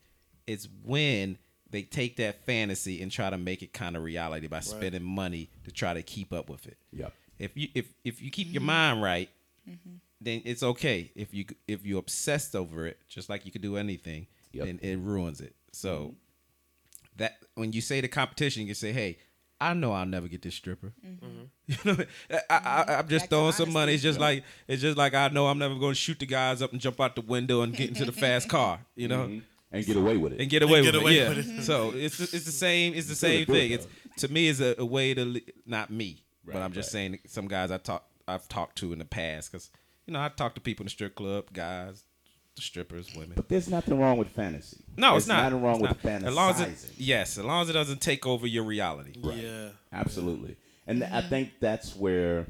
[0.46, 1.38] is when
[1.74, 5.50] they take that fantasy and try to make it kind of reality by spending money
[5.64, 7.12] to try to keep up with it Yep.
[7.38, 8.66] if you if if you keep your mm-hmm.
[8.66, 9.30] mind right,
[9.68, 9.96] mm-hmm.
[10.20, 11.10] then it's okay.
[11.16, 14.66] If you if you're obsessed over it, just like you could do anything, Yep.
[14.66, 15.56] then it ruins it.
[15.72, 16.12] So mm-hmm.
[17.16, 19.18] that when you say the competition, you say, "Hey,
[19.60, 20.92] I know I'll never get this stripper."
[21.66, 21.96] You know,
[22.50, 23.94] I, I, I'm just Back throwing some money.
[23.94, 26.60] It's just like it's just like I know I'm never going to shoot the guys
[26.60, 28.80] up and jump out the window and get into the fast car.
[28.94, 29.40] You know.
[29.74, 30.40] And get away with it.
[30.40, 31.22] and get away, get with, away it.
[31.22, 31.28] Yeah.
[31.30, 31.62] with it.
[31.64, 32.94] so it's it's the same.
[32.94, 33.70] It's the Still same good, thing.
[33.72, 33.86] It's
[34.18, 36.92] to me is a, a way to li- not me, but I'm just right.
[36.92, 39.70] saying some guys I talk I've talked to in the past because
[40.06, 42.04] you know I talk to people in the strip club, guys,
[42.56, 43.32] the strippers, women.
[43.34, 44.78] but there's nothing wrong with fantasy.
[44.96, 45.44] No, it's There's not.
[45.44, 46.22] Nothing wrong It's with not.
[46.22, 46.26] fantasizing.
[46.28, 49.12] As long as it, yes, as long as it doesn't take over your reality.
[49.16, 49.70] Yeah.
[49.92, 50.56] Absolutely.
[50.86, 51.14] And mm-hmm.
[51.14, 52.46] I think that's where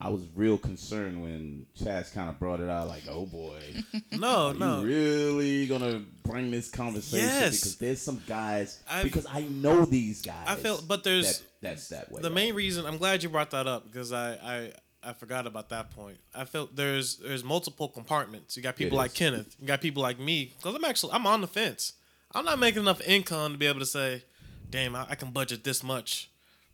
[0.00, 3.60] I was real concerned when Chaz kind of brought it out like, oh boy,
[4.12, 4.80] No, are no.
[4.82, 7.26] you really going to bring this conversation?
[7.26, 7.56] Yes.
[7.58, 10.46] Because there's some guys, I've- because I know these guys.
[10.46, 12.22] I feel- but there's- that, that's that way.
[12.22, 14.72] the main reason I'm glad you brought that up because I, I
[15.02, 16.18] I forgot about that point.
[16.34, 18.56] I felt there's there's multiple compartments.
[18.56, 19.16] You got people It like is.
[19.16, 19.56] Kenneth.
[19.60, 21.94] You got people like me because I'm actually I'm on the fence.
[22.32, 24.22] I'm not making enough income to be able to say,
[24.70, 26.30] damn, I, I can budget this much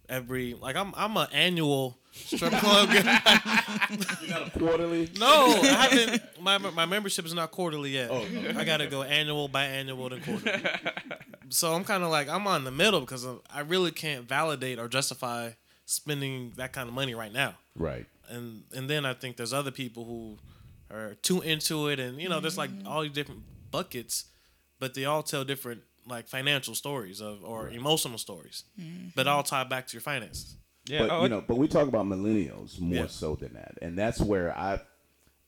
[0.08, 2.88] every like I'm I'm an annual strip club.
[2.88, 3.20] guy.
[4.22, 5.10] You got a quarterly?
[5.18, 6.22] no, I haven't.
[6.40, 8.10] My my membership is not quarterly yet.
[8.10, 8.54] Oh, okay.
[8.56, 10.64] I got to go annual, biannual, then quarterly.
[11.50, 14.88] so I'm kind of like I'm on the middle because I really can't validate or
[14.88, 15.50] justify
[15.84, 17.54] spending that kind of money right now.
[17.76, 18.06] Right.
[18.28, 20.38] And and then I think there's other people who
[20.90, 22.86] are too into it, and you know, there's like mm.
[22.86, 24.26] all these different buckets,
[24.78, 29.08] but they all tell different like financial stories of or emotional stories, mm-hmm.
[29.14, 30.56] but all tie back to your finances.
[30.86, 33.06] Yeah, but oh, you know, but we talk about millennials more Yeah.
[33.06, 34.84] so than that, and that's where I've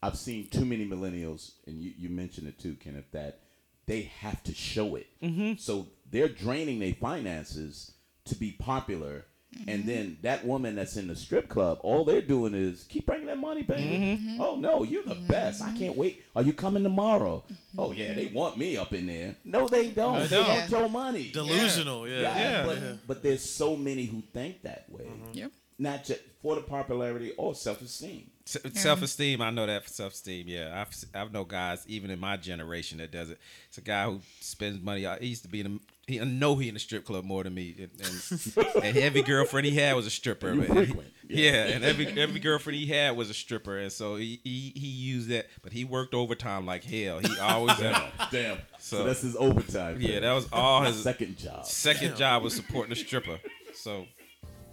[0.02, 3.40] I've seen too many millennials, and you, you mentioned it too, Kenneth, that
[3.86, 5.06] they have to show it.
[5.22, 5.54] Mm-hmm.
[5.58, 7.92] So they're draining their finances
[8.26, 9.24] to be popular,
[9.66, 13.26] and then that woman that's in the strip club, all they're doing is keep bringing
[13.26, 13.82] that money, baby.
[13.82, 14.40] Mm-hmm.
[14.40, 15.26] Oh no, you're the mm-hmm.
[15.26, 15.62] best.
[15.62, 16.24] I can't wait.
[16.34, 17.44] Are you coming tomorrow?
[17.52, 17.80] Mm-hmm.
[17.80, 19.36] Oh yeah, they want me up in there.
[19.44, 20.20] No, they don't.
[20.20, 20.48] They They, don't.
[20.48, 21.30] want your money.
[21.32, 22.20] Delusional, yeah.
[22.20, 22.66] Yeah, Yeah.
[22.66, 25.06] but, but there's so many who think that way.
[25.32, 25.50] Yep.
[25.78, 28.30] Not just for the popularity or self esteem.
[28.46, 30.46] Self esteem, I know that for self esteem.
[30.48, 33.38] Yeah, I've I've know guys even in my generation that does it.
[33.68, 35.04] It's a guy who spends money.
[35.04, 35.66] uh, He used to be in.
[35.66, 35.70] A,
[36.06, 39.22] he I know he in the strip club more than me, and, and, and every
[39.22, 40.52] girlfriend he had was a stripper.
[40.54, 41.50] You but- yeah.
[41.50, 41.64] yeah.
[41.74, 45.28] and every every girlfriend he had was a stripper, and so he he, he used
[45.30, 45.46] that.
[45.62, 47.18] But he worked overtime like hell.
[47.18, 48.00] He always had,
[48.30, 48.58] Damn.
[48.78, 50.00] So, So- that's his overtime.
[50.00, 50.08] yeah.
[50.08, 50.20] pay.
[50.20, 51.66] That was all his second job.
[51.66, 52.18] second Damn.
[52.18, 53.40] job was supporting the stripper.
[53.74, 54.06] So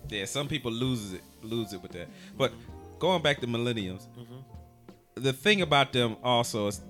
[0.09, 2.09] yeah, some people loses it lose it with that.
[2.37, 2.53] But
[2.99, 4.39] going back to millennials, mm-hmm.
[5.15, 6.81] the thing about them also is,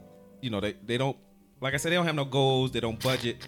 [0.41, 1.15] you know, they they don't
[1.61, 2.71] like I said they don't have no goals.
[2.71, 3.47] They don't budget.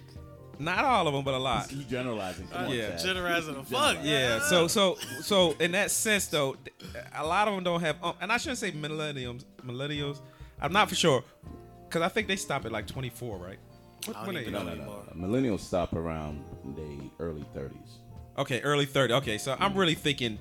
[0.59, 1.71] Not all of them, but a lot.
[1.71, 2.47] You generalizing.
[2.47, 2.89] Come on, yeah.
[2.91, 2.99] Chad.
[3.01, 3.97] Generalizing the fuck.
[4.03, 4.39] Yeah.
[4.47, 6.55] So so so in that sense though,
[7.15, 7.97] a lot of them don't have.
[8.03, 9.43] Um, and I shouldn't say millennials.
[9.65, 10.19] Millennials.
[10.61, 11.23] I'm not for sure
[11.87, 13.57] because I think they stop at like 24, right?
[14.05, 15.27] What, I don't when even they- No, no, no, no.
[15.27, 16.43] Millennials stop around
[16.75, 17.71] the early 30s.
[18.37, 19.13] Okay, early 30.
[19.15, 20.37] Okay, so I'm really thinking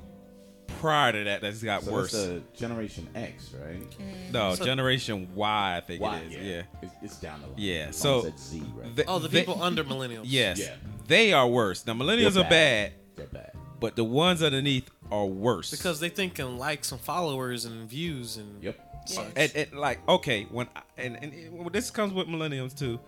[0.85, 2.13] prior to that that's got So worse.
[2.13, 3.81] that's a Generation X, right?
[3.99, 4.33] Mm.
[4.33, 6.19] no, So- Generation Y, I think Why?
[6.19, 6.47] it is.
[6.47, 6.63] Yeah.
[6.83, 7.55] It's, it's down the line.
[7.57, 8.95] Yeah, so- Z, right?
[8.97, 10.25] They- Oh, the they- people under millennials.
[10.27, 10.59] Yes.
[10.59, 10.75] Yeah.
[11.07, 11.87] They are worse.
[11.87, 13.53] Now millennials They're are bad, They're bad.
[13.81, 15.71] but the ones underneath are worse.
[15.71, 19.03] Because they think in likes and followers and views and Yep.
[19.07, 19.27] such.
[19.37, 23.01] and, and like okay, when I, and, and it- this comes with millennials too.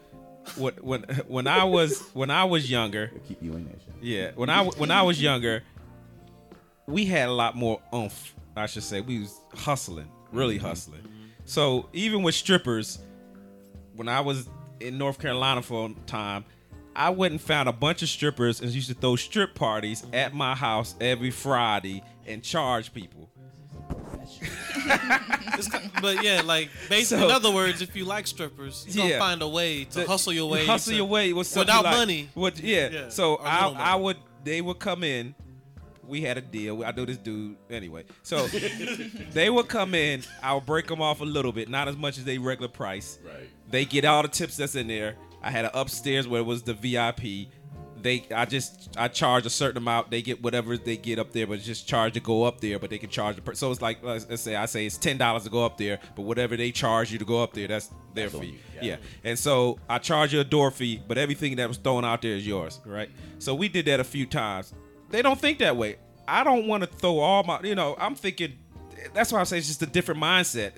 [0.57, 3.75] When when when I was when I was younger, They'll keep you in there.
[3.85, 3.95] Sean.
[4.01, 5.63] Yeah, when I when I was younger,
[6.87, 8.35] we had a lot more oomph.
[8.57, 10.67] I should say we was hustling, really mm-hmm.
[10.67, 11.03] hustling.
[11.45, 12.99] So even with strippers,
[13.95, 14.49] when I was
[14.81, 16.45] in North Carolina for a time,
[16.95, 20.35] I went and found a bunch of strippers and used to throw strip parties at
[20.35, 23.31] my house every Friday and charge people.
[26.01, 29.43] But yeah, like basically, So- in other words, if you like strippers, you're gonna find
[29.43, 32.29] a way to The- hustle your way, hustle to- your way with without like- money.
[32.35, 32.59] What?
[32.61, 32.89] Yeah.
[32.91, 33.69] Yeah, So I.
[33.71, 34.19] I would.
[34.45, 35.35] They would come in.
[36.07, 36.85] We had a deal.
[36.85, 38.05] I knew this dude anyway.
[38.23, 38.47] So
[39.33, 40.23] they would come in.
[40.43, 43.19] I'll break them off a little bit, not as much as they regular price.
[43.25, 43.49] Right.
[43.71, 45.17] They get all the tips that's in there.
[45.43, 47.49] I had an upstairs where it was the VIP.
[48.01, 50.11] They, I just, I charge a certain amount.
[50.11, 52.79] They get whatever they get up there, but just charge to go up there.
[52.79, 54.97] But they can charge the per- so it's like let's, let's say I say it's
[54.99, 57.67] ten dollars to go up there, but whatever they charge you to go up there,
[57.67, 58.47] that's their That's on fee.
[58.49, 58.83] you, Yeah.
[58.83, 58.97] yeah.
[59.25, 62.33] And so I charge you a door fee, but everything that was thrown out there
[62.37, 63.11] is yours, right?
[63.39, 64.73] So we did that a few times.
[65.11, 65.97] They don't think that way.
[66.29, 68.59] I don't want to throw all my, you know, I'm thinking.
[69.15, 70.73] That's why I say it's just a different mindset.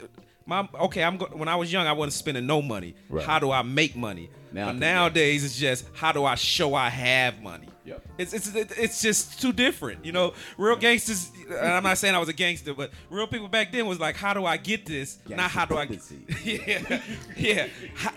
[0.44, 2.94] My okay, I'm go- when I was young, I wasn't spending no money.
[3.08, 3.24] Right.
[3.24, 4.30] How do I make money?
[4.52, 7.68] Now- but nowadays, it's just how do I show I have money?
[7.84, 8.06] Yep.
[8.18, 10.34] It's it's it's just too different, you know.
[10.58, 11.30] Real gangsters.
[11.48, 14.14] And I'm not saying I was a gangster, but real people back then was like,
[14.16, 15.18] how do I get this?
[15.26, 16.02] not how do I get.
[16.44, 17.00] yeah,
[17.36, 17.66] yeah.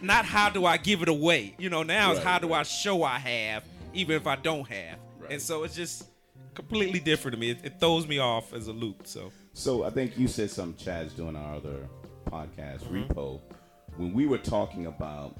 [0.02, 1.56] Not how do I give it away?
[1.58, 4.68] You know, now it's Right, how do I show I have, even if I don't
[4.68, 4.98] have.
[5.22, 5.32] Right.
[5.34, 6.06] And so it's just
[6.56, 7.52] completely different to me.
[7.52, 9.08] It, it throws me off as a loop.
[9.08, 11.88] So So I think you said something, Chaz, doing our other
[12.30, 13.12] podcast, Mm-hmm.
[13.12, 13.40] Repo,
[13.98, 15.38] when we were talking about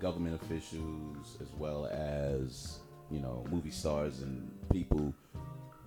[0.00, 2.78] government officials as well as,
[3.10, 5.12] you know, movie stars and people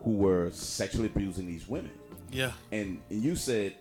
[0.04, 1.92] who were sexually abusing these women.
[2.32, 2.52] yeah.
[2.72, 3.76] And, and you said,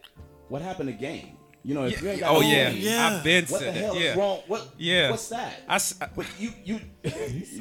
[0.49, 1.37] what happened to game?
[1.65, 3.07] You know, if you ain't got oh no yeah, game, Yeah.
[3.19, 3.95] I've been what the hell.
[3.95, 4.11] Yeah.
[4.11, 4.39] is wrong?
[4.49, 4.69] What?
[4.79, 5.11] Yeah.
[5.11, 5.63] What's that?
[5.69, 6.81] I s- I- but you you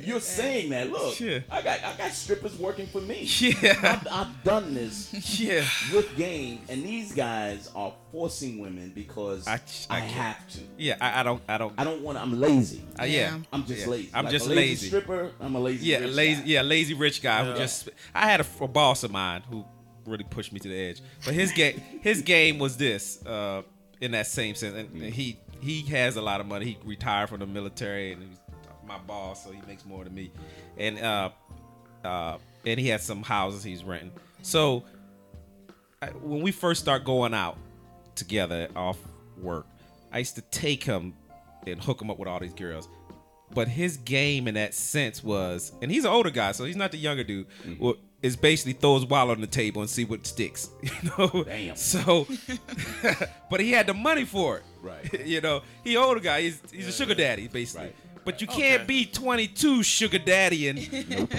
[0.04, 0.90] you're saying that.
[0.92, 1.40] Look, Yeah.
[1.52, 3.28] I got I got strippers working for me.
[3.40, 3.76] Yeah.
[3.84, 5.64] I've, I've done this yeah.
[5.94, 10.12] with game, and these guys are forcing women because I- I, I can't.
[10.14, 10.60] have to.
[10.78, 11.74] Yeah, I, I don't, I don't.
[11.78, 12.18] I don't want.
[12.18, 12.84] I'm lazy.
[13.00, 13.38] uh, yeah, Yeah.
[13.54, 13.88] I'm just Yeah.
[13.88, 14.10] lazy.
[14.16, 14.88] I'm Like just a lazy, lazy.
[14.88, 15.32] Stripper.
[15.40, 15.86] I'm a lazy.
[15.86, 16.42] yeah, rich lazy.
[16.42, 16.48] guy.
[16.48, 17.52] Yeah, lazy rich guy Yeah.
[17.52, 17.90] who just.
[18.16, 19.64] I had a, a boss of mine who
[20.08, 23.24] really pushed me to the edge, but his game, his game was this.
[23.26, 23.62] Uh,
[24.02, 26.66] in that same sense, and and he he has a lot of money.
[26.66, 28.38] He retired from the military, and he's
[28.86, 30.32] my boss, so he makes more than me.
[30.78, 31.30] And uh,
[32.04, 34.12] uh, and he has some houses he's renting.
[34.42, 34.84] So
[36.02, 37.58] I, when we first start going out
[38.16, 38.98] together off
[39.38, 39.68] work,
[40.12, 41.14] I used to take him
[41.68, 42.90] and hook him up with all these girls.
[43.54, 46.92] But his game in that sense was, and he's an older guy, so he's not
[46.92, 47.48] the younger dude.
[47.80, 50.70] Well, is basically throw his wallet on the table and see what sticks.
[50.84, 51.44] You know.
[51.44, 51.76] Damn.
[51.76, 52.28] So,
[53.50, 54.64] but he had the money for it.
[54.82, 55.26] Right.
[55.26, 56.42] you know, he older guy.
[56.42, 57.88] He's he's a sugar daddy basically.
[57.88, 57.96] Right.
[58.24, 58.86] But you can't Okay.
[58.86, 60.78] be 22 sugar daddy and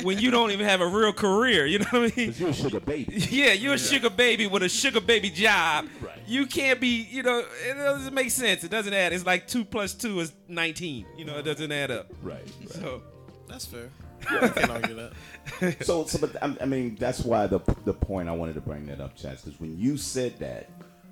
[0.03, 1.65] when you don't even have a real career.
[1.65, 2.27] You know what I mean?
[2.33, 3.15] Cause you're a sugar baby.
[3.31, 5.87] Yeah, you're a sugar baby with a sugar baby job.
[6.01, 6.19] Right.
[6.27, 8.65] You can't be, you know, it doesn't make sense.
[8.65, 9.13] It doesn't add.
[9.13, 11.07] It's like two plus two is 19.
[11.17, 12.09] You know, it doesn't add up.
[12.21, 12.43] right.
[12.61, 12.71] right.
[12.71, 13.01] So,
[13.47, 13.89] That's fair.
[14.31, 15.85] I can't argue that.
[15.85, 18.87] so, so, but I, I mean, that's why the the point I wanted to bring
[18.87, 20.69] that up, Chaz, because when you said that,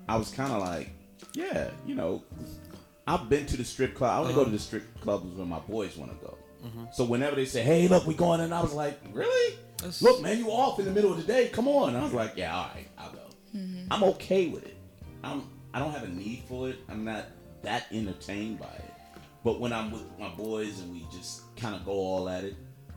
[0.07, 0.89] I was kind of like,
[1.33, 2.23] yeah, you know,
[3.07, 4.11] I've been to the strip club.
[4.11, 4.51] I only go to uh-huh.
[4.51, 6.37] the strip clubs when my boys want to go.
[6.65, 6.85] Mm-hmm.
[6.93, 9.57] So whenever they say, "Hey, look, we going," in, I was like, "Really?
[9.77, 11.49] That's- Look, man, you off in the middle of the day?
[11.49, 13.19] Come on!" I was like, "Yeah, all right, I'll go.
[13.55, 13.91] Mm-hmm.
[13.91, 14.77] I'm okay with it.
[15.23, 16.77] I'm I don't have a need for it.
[16.89, 17.25] I'm not
[17.63, 18.93] that entertained by it.
[19.43, 22.55] But when I'm with my boys and we just kind of go all at it,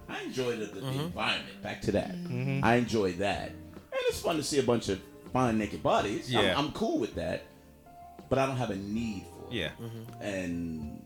[0.09, 1.00] I enjoy the, the, the mm-hmm.
[1.00, 1.62] environment.
[1.62, 2.34] Back to that, mm-hmm.
[2.34, 2.64] Mm-hmm.
[2.64, 5.00] I enjoy that, and it's fun to see a bunch of
[5.32, 6.34] fine naked bodies.
[6.34, 7.42] I'm- I'm, cool with that,
[8.28, 9.70] but I don't have a need for it yeah.
[10.20, 11.05] and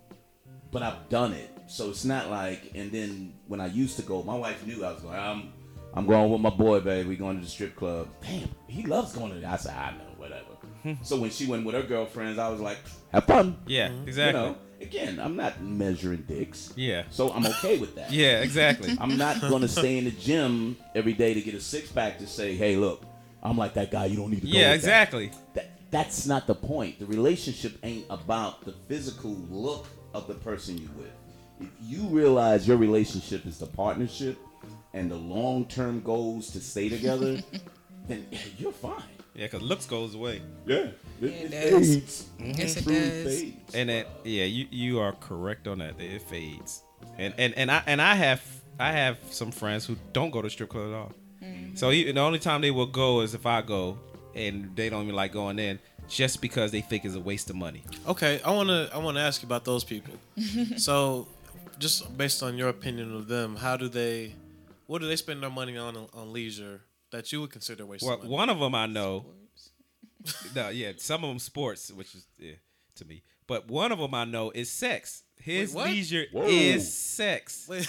[0.70, 1.50] but I've done it.
[1.66, 4.92] So it's not like and then when I used to go, my wife knew I
[4.92, 5.52] was going, I'm
[5.94, 7.06] I'm going with my boy, babe.
[7.06, 8.08] We going to the strip club.
[8.22, 9.52] Damn, he loves going to that.
[9.52, 10.44] I said, I know, whatever.
[10.82, 10.92] Hmm.
[11.02, 12.78] so when she went with her girlfriends, I was like,
[13.12, 13.56] have fun.
[13.66, 14.40] Yeah, You exactly.
[14.40, 16.72] know, again, I'm not measuring dicks.
[16.76, 17.04] Yeah.
[17.10, 18.12] So I'm okay with that.
[18.12, 18.96] Yeah, exactly.
[19.00, 22.18] I'm not going to stay in the gym every day to get a six pack
[22.18, 23.02] to say, hey, look,
[23.42, 24.06] I'm like that guy.
[24.06, 24.52] You don't need to go.
[24.52, 25.30] yeah, with that." exactly.
[25.54, 26.98] that that's not the point.
[26.98, 31.12] The relationship ain't about the physical look of the person you with.
[31.60, 34.38] If you realize your relationship is the partnership
[34.94, 37.38] and the long term goals to stay together,
[38.08, 38.26] then
[38.58, 39.02] you're fine.
[39.34, 40.42] Yeah, because looks goes away.
[40.66, 40.88] Yeah,
[41.20, 41.94] it does.
[41.94, 42.26] fades.
[42.38, 42.50] Mm-hmm.
[42.60, 43.40] Yes, it Truth does.
[43.40, 43.74] fades.
[43.74, 46.00] And that, yeah, you you are correct on that.
[46.00, 46.82] It fades.
[47.18, 48.42] And and and I and I have
[48.78, 51.12] I have some friends who don't go to strip club at all.
[51.42, 51.76] Mm-hmm.
[51.76, 53.98] So you, the only time they will go is if I go,
[54.34, 57.56] and they don't even like going in, just because they think it's a waste of
[57.56, 57.82] money.
[58.06, 60.14] Okay, I wanna I wanna ask you about those people.
[60.76, 61.28] so,
[61.78, 64.34] just based on your opinion of them, how do they,
[64.86, 68.04] what do they spend their money on on leisure that you would consider a waste
[68.04, 68.30] Well, of money?
[68.34, 69.26] one of them I know.
[70.54, 72.52] no, yeah, some of them sports, which is yeah,
[72.96, 73.22] to me.
[73.46, 75.22] But one of them I know is sex.
[75.40, 76.44] His Wait, leisure Whoa.
[76.46, 77.66] is sex.
[77.68, 77.88] Wait,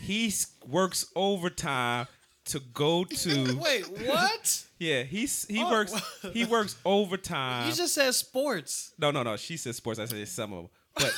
[0.00, 0.32] He
[0.66, 2.06] works overtime
[2.46, 3.56] to go to.
[3.60, 4.64] wait, what?
[4.80, 5.92] Yeah, he's he Oh, works
[6.32, 7.68] he works overtime.
[7.68, 8.92] You just said sports.
[8.96, 9.36] no, no, no.
[9.36, 9.98] She said sports.
[9.98, 10.68] I said some of them.
[10.94, 11.14] But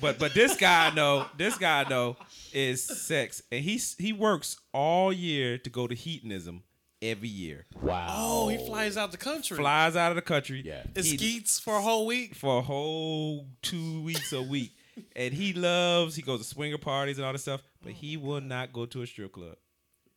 [0.00, 2.16] but but this guy I know, this guy I know
[2.52, 6.64] is sex, and he's he works all year to go to hedonism
[7.02, 7.66] every year.
[7.80, 8.06] Wow.
[8.10, 9.56] Oh, he flies out the country.
[9.56, 10.62] Flies out of the country.
[10.64, 10.82] Yeah.
[10.94, 12.34] It He- skeets for a whole week.
[12.34, 14.72] for a whole two weeks a week.
[15.16, 18.42] And he loves, he goes to swinger parties and all this stuff, but he will
[18.42, 19.56] not go to a strip club.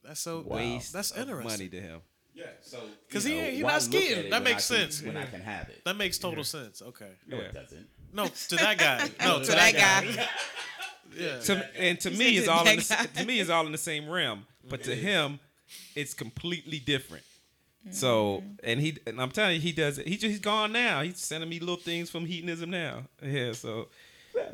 [0.04, 0.42] That's so.
[0.46, 1.50] Waste That's interesting.
[1.50, 2.02] money to him.
[2.34, 2.48] Yeah.
[2.60, 2.80] So
[3.10, 4.30] 'Cause you he know, ain't- he why not look skiing.
[4.30, 5.02] That makes can- sense.
[5.04, 5.86] when I can have it.
[5.86, 6.82] That makes total sense.
[6.82, 7.12] Okay.
[7.28, 7.44] no, Yeah.
[7.44, 7.88] it doesn't.
[8.12, 9.10] No, to that guy.
[9.26, 10.16] No, to, To that, that guy.
[10.16, 10.28] guy.
[11.18, 11.40] Yeah.
[11.40, 13.22] To, and to He me, said it's all in the, guy.
[13.22, 14.46] to me, it's all in the same realm.
[14.68, 15.40] But to him,
[15.96, 17.24] it's completely different.
[17.92, 20.08] So, and he, and I'm telling you, he does it.
[20.08, 21.02] He just, he's gone now.
[21.02, 23.04] He's sending me little things from hedonism now.
[23.22, 23.52] Yeah.
[23.52, 23.90] So,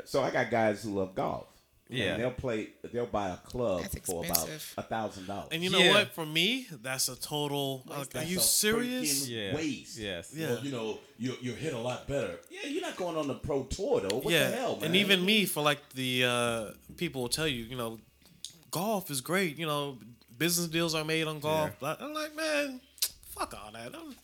[0.04, 1.46] So I got guys who love golf.
[1.88, 2.14] Yeah.
[2.14, 2.68] And they'll play.
[2.92, 4.48] They'll buy a club for about
[4.78, 5.48] a thousand dollars.
[5.50, 5.92] And you know Yeah.
[5.92, 6.12] what?
[6.12, 7.82] For me, that's a total.
[7.86, 9.28] Like, are you a serious?
[9.28, 9.54] yeah.
[9.56, 9.98] Waste.
[9.98, 10.32] Yes.
[10.32, 10.50] Yeah.
[10.50, 12.38] Well, you know, you you hit a lot better.
[12.48, 14.18] Yeah, you're not going on the pro tour though.
[14.18, 14.50] What yeah.
[14.50, 14.84] the hell, man?
[14.84, 16.64] and even me, for like the uh,
[16.96, 17.98] people will tell you, you know,
[18.70, 19.58] golf is great.
[19.58, 19.98] You know,
[20.38, 21.70] business deals are made on golf.
[21.80, 22.80] But I'm like, man,
[23.34, 23.94] fuck all that.
[23.94, 24.14] I'm,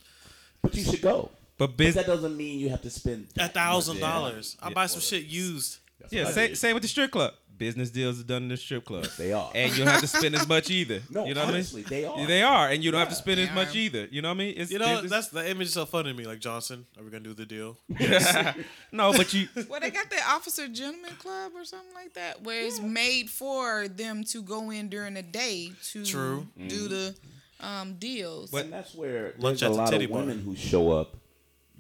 [0.63, 1.31] But you should go.
[1.59, 4.57] But But business, that doesn't mean you have to spend a thousand dollars.
[4.63, 5.79] I buy some shit used.
[6.01, 7.33] That's yeah, what I same, same with the strip club.
[7.59, 9.05] Business deals are done in the strip club.
[9.17, 9.51] They are.
[9.55, 11.01] and you don't have to spend as much either.
[11.11, 12.11] No, you know honestly, what I they mean?
[12.21, 12.27] are.
[12.27, 13.79] They are, and you don't have to spend as They much are.
[13.79, 14.09] either.
[14.11, 14.55] You know what I mean?
[14.57, 16.27] It's, You know, it's- that's the image is so funny to me.
[16.27, 17.77] Like Johnson, are we gonna do the deal?
[18.93, 19.49] no, but you.
[19.69, 23.89] Well, they got the Officer Gentleman Club or something like that, where it's made for
[23.89, 26.47] them to go in during the day to True.
[26.69, 27.15] do the
[27.61, 28.53] um, deals.
[28.53, 30.21] and that's where Lunch there's a at the lot titty of bar.
[30.21, 31.17] women who show up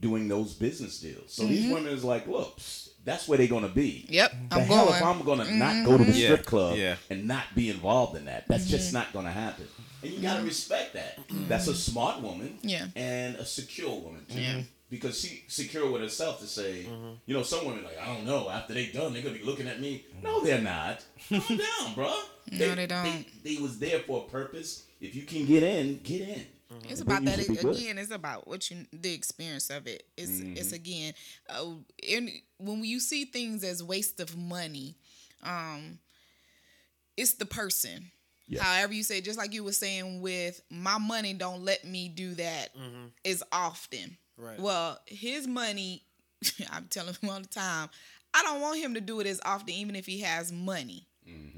[0.01, 1.33] doing those business deals.
[1.33, 1.53] So Mm-hmm.
[1.53, 4.04] these women is like, look, psst, that's where they're gonna be.
[4.11, 4.96] Yep, The I'm hell going.
[4.96, 6.96] if I'm gonna not go to the Yeah, strip club yeah.
[7.09, 8.46] and not be involved in that.
[8.48, 8.70] That's Mm-hmm.
[8.72, 9.66] just not gonna happen.
[10.02, 11.18] And you gotta respect that.
[11.48, 12.86] That's a smart woman Yeah.
[12.94, 14.26] and a secure woman.
[14.28, 14.40] too.
[14.40, 14.61] Yeah.
[14.88, 16.86] Because she secure with herself to say,
[17.26, 19.66] you know, some women like, I don't know, after they done, they're gonna be looking
[19.66, 20.04] at me.
[20.22, 21.04] No, they're not.
[21.28, 22.14] Calm down, bro.
[22.52, 23.02] No, they don't.
[23.42, 24.84] They, they was there for a purpose.
[25.00, 26.46] If you can get in, get in.
[26.88, 27.76] It's about that you should be good.
[27.76, 27.98] again.
[27.98, 30.04] It's about what you the experience of it.
[30.16, 30.56] It's Mm-hmm.
[30.56, 31.14] it's again,
[31.48, 31.64] uh,
[32.02, 34.96] in, when you see things as waste of money,
[35.42, 35.98] um,
[37.16, 38.10] it's the person.
[38.48, 38.62] Yes.
[38.62, 42.34] However you say, just like you were saying with my money, don't let me do
[42.34, 42.68] that
[43.24, 44.16] as often.
[44.36, 44.60] Right.
[44.60, 46.02] Well, his money,
[46.72, 47.88] I'm telling him all the time.
[48.34, 51.06] I don't want him to do it as often, even if he has money.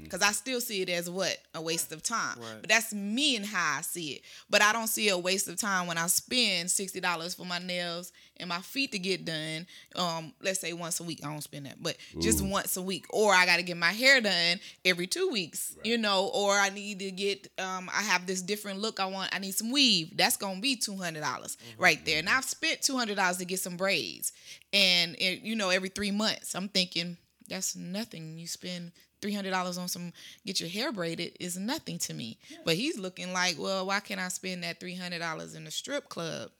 [0.09, 1.37] Because I still see it as what?
[1.53, 2.39] A waste of time.
[2.39, 2.57] Right.
[2.61, 4.21] But that's me and how I see it.
[4.49, 8.11] But I don't see a waste of time when I spend $60 for my nails
[8.37, 9.67] and my feet to get done.
[9.95, 11.19] Um, let's say once a week.
[11.23, 13.05] I don't spend that, but just once a week.
[13.11, 16.69] Or I got to get my hair done every two weeks, you know, or I
[16.69, 19.35] need to get, um, I have this different look I want.
[19.35, 20.17] I need some weave.
[20.17, 22.17] That's going to be $200 right there.
[22.17, 24.31] And I've spent $200 to get some braids.
[24.73, 27.17] And, it, you know, every three months, I'm thinking,
[27.47, 28.37] that's nothing.
[28.37, 28.91] You spend
[29.21, 30.13] three hundred dollars on some
[30.45, 32.37] get your hair braided is nothing to me.
[32.65, 35.71] But he's looking like, well, why can't I spend that three hundred dollars in a
[35.71, 36.51] strip club?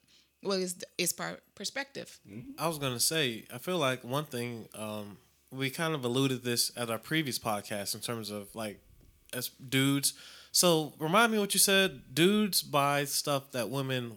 [0.44, 2.18] Well, it's it's per- perspective.
[2.58, 5.18] I was gonna say, I feel like one thing um,
[5.52, 8.80] we kind of alluded this at our previous podcast in terms of like
[9.34, 10.14] as dudes.
[10.52, 12.16] So remind me what you said.
[12.16, 14.14] Dudes buy stuff that women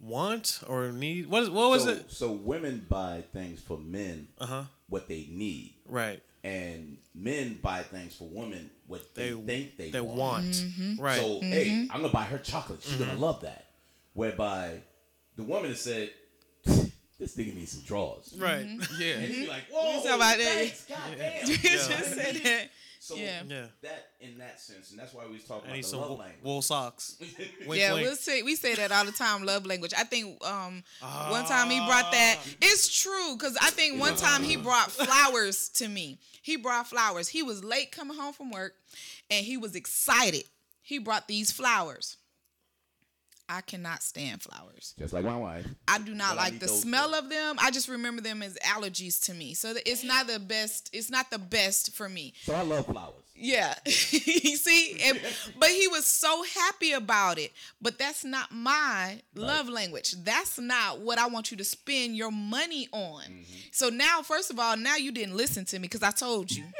[0.00, 1.26] want or need.
[1.28, 2.10] What is what was so, it?
[2.10, 4.62] So women buy things for men Uh huh.
[4.88, 6.22] what they need, Right.
[6.44, 10.18] And men buy things for women what they, They think they, They want.
[10.18, 10.46] want.
[10.46, 11.02] Mm-hmm.
[11.02, 11.18] Right.
[11.18, 11.52] So mm-hmm.
[11.52, 12.82] hey, I'm gonna buy her chocolate.
[12.82, 13.22] She's gonna mm-hmm.
[13.22, 13.66] love that.
[14.14, 14.80] Whereby
[15.36, 16.10] the woman has said,
[16.64, 18.66] "This nigga needs some drawers." right.
[18.66, 18.80] Mm-hmm.
[18.80, 19.20] And Yeah.
[19.20, 20.38] he's like, "Whoa, talking about that.
[20.38, 22.70] thanks, goddamn." You just said that.
[23.02, 23.42] So Yeah.
[23.48, 23.66] Yeah.
[23.82, 26.08] that in that sense, and that's why we was talking I about the some love
[26.10, 26.44] wool, language.
[26.44, 27.16] wool socks.
[27.66, 28.06] Wink, yeah, wink.
[28.06, 29.44] we'll say we say that all the time.
[29.44, 29.92] Love language.
[29.98, 32.38] I think um one time he brought that.
[32.60, 36.18] It's true because I think one time he brought flowers to me.
[36.42, 37.26] He brought flowers.
[37.26, 38.74] He was late coming home from work,
[39.30, 40.44] and he was excited.
[40.80, 42.18] He brought these flowers.
[43.52, 44.94] I cannot stand flowers.
[44.98, 45.66] Just like my wife.
[45.86, 47.56] I do not But like the smell for- of them.
[47.58, 49.52] I just remember them as allergies to me.
[49.52, 50.88] So it's not the best.
[50.94, 52.32] It's not the best for me.
[52.44, 53.12] So I love flowers.
[53.34, 53.74] Yeah.
[53.84, 53.92] you
[54.56, 54.98] see?
[55.04, 55.20] And,
[55.58, 57.52] but he was so happy about it.
[57.82, 60.12] But that's not my love language.
[60.24, 63.24] That's not what I want you to spend your money on.
[63.24, 63.42] Mm-hmm.
[63.70, 66.64] So now, first of all, now you didn't listen to me because I told you.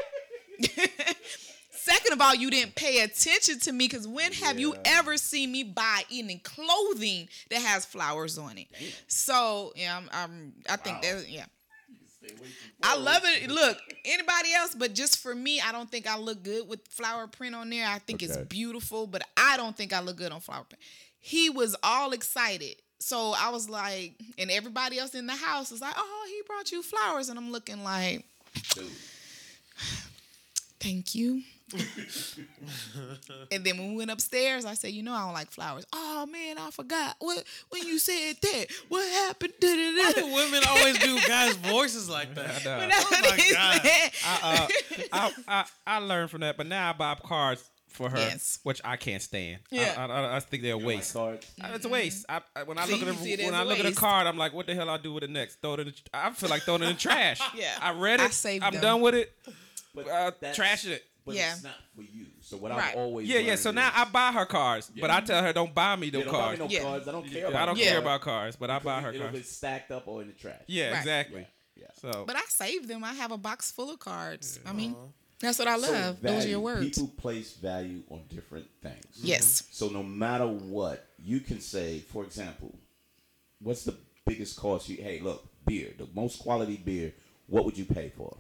[1.82, 5.50] Second of all, you didn't pay attention to me because when have you ever seen
[5.50, 8.68] me buy any clothing that has flowers on it?
[9.08, 11.46] So yeah, I'm, I'm I think that yeah.
[12.84, 13.50] I love it.
[13.50, 17.26] Look, anybody else, but just for me, I don't think I look good with flower
[17.26, 17.88] print on there.
[17.88, 20.80] I think it's beautiful, but I don't think I look good on flower print.
[21.18, 22.76] He was all excited.
[23.00, 26.70] So I was like, and everybody else in the house was like, oh, he brought
[26.70, 27.28] you flowers.
[27.28, 28.24] And I'm looking like,
[28.72, 28.86] Dude.
[30.78, 31.42] thank you.
[33.50, 35.84] and then when we went upstairs, I said, you know, I don't like flowers.
[35.92, 37.16] Oh man, I forgot.
[37.18, 38.66] What when you said that?
[38.88, 39.52] What happened?
[39.60, 40.20] Why Da-da-da.
[40.28, 42.66] do women always do guys' voices like that?
[42.66, 42.94] I, When know.
[42.96, 43.80] I- Oh my God.
[43.84, 44.10] I,
[44.42, 44.68] uh,
[45.12, 48.58] I, I, I learned from that, but now I buy cards for her, Yes.
[48.62, 49.60] which I can't stand.
[49.70, 49.94] Yeah.
[49.98, 51.12] I, I, I think they're a My waste.
[51.12, 51.46] cards.
[51.62, 52.24] Uh, It's a waste.
[52.28, 53.66] I, I, when I See, look at you see it a, when as I a
[53.66, 55.60] look at a card, I'm like, what the hell I do with it next?
[55.60, 55.86] Throw it in.
[55.88, 57.40] The, I feel like throwing it in the trash.
[57.54, 57.76] Yeah.
[57.80, 58.26] I read it.
[58.26, 58.82] I saved I'm them.
[58.82, 59.32] done with it.
[59.94, 61.04] But Uh, trash it.
[61.24, 61.52] But Yeah.
[61.54, 62.26] it's not for you.
[62.40, 62.90] So what Right.
[62.90, 63.48] I've always Yeah, yeah.
[63.48, 66.12] learned So now I buy her cards, but I tell her don't buy me Yeah,
[66.12, 66.58] no don't buy me cards.
[66.58, 66.82] no Yeah.
[66.82, 67.08] cards.
[67.08, 69.12] I don't care Yeah, about I don't the care about cards, but I buy her
[69.12, 69.48] because It'll be cards.
[69.50, 70.62] stacked up or in the trash.
[70.66, 70.98] Yeah, Right.
[70.98, 71.46] exactly.
[71.76, 71.86] Yeah.
[72.00, 73.04] So But I saved them.
[73.04, 74.58] I have a box full of cards.
[74.66, 75.06] I mean, uh-huh.
[75.40, 76.20] that's what I So love.
[76.22, 76.84] Those are your words.
[76.98, 79.04] People place value on different things.
[79.18, 79.26] Mm-hmm.
[79.28, 79.62] Yes.
[79.70, 82.74] So no matter what, you can say, for example,
[83.60, 83.96] what's the
[84.26, 87.14] biggest cost you hey, look, beer, the most quality beer,
[87.46, 88.36] what would you pay for?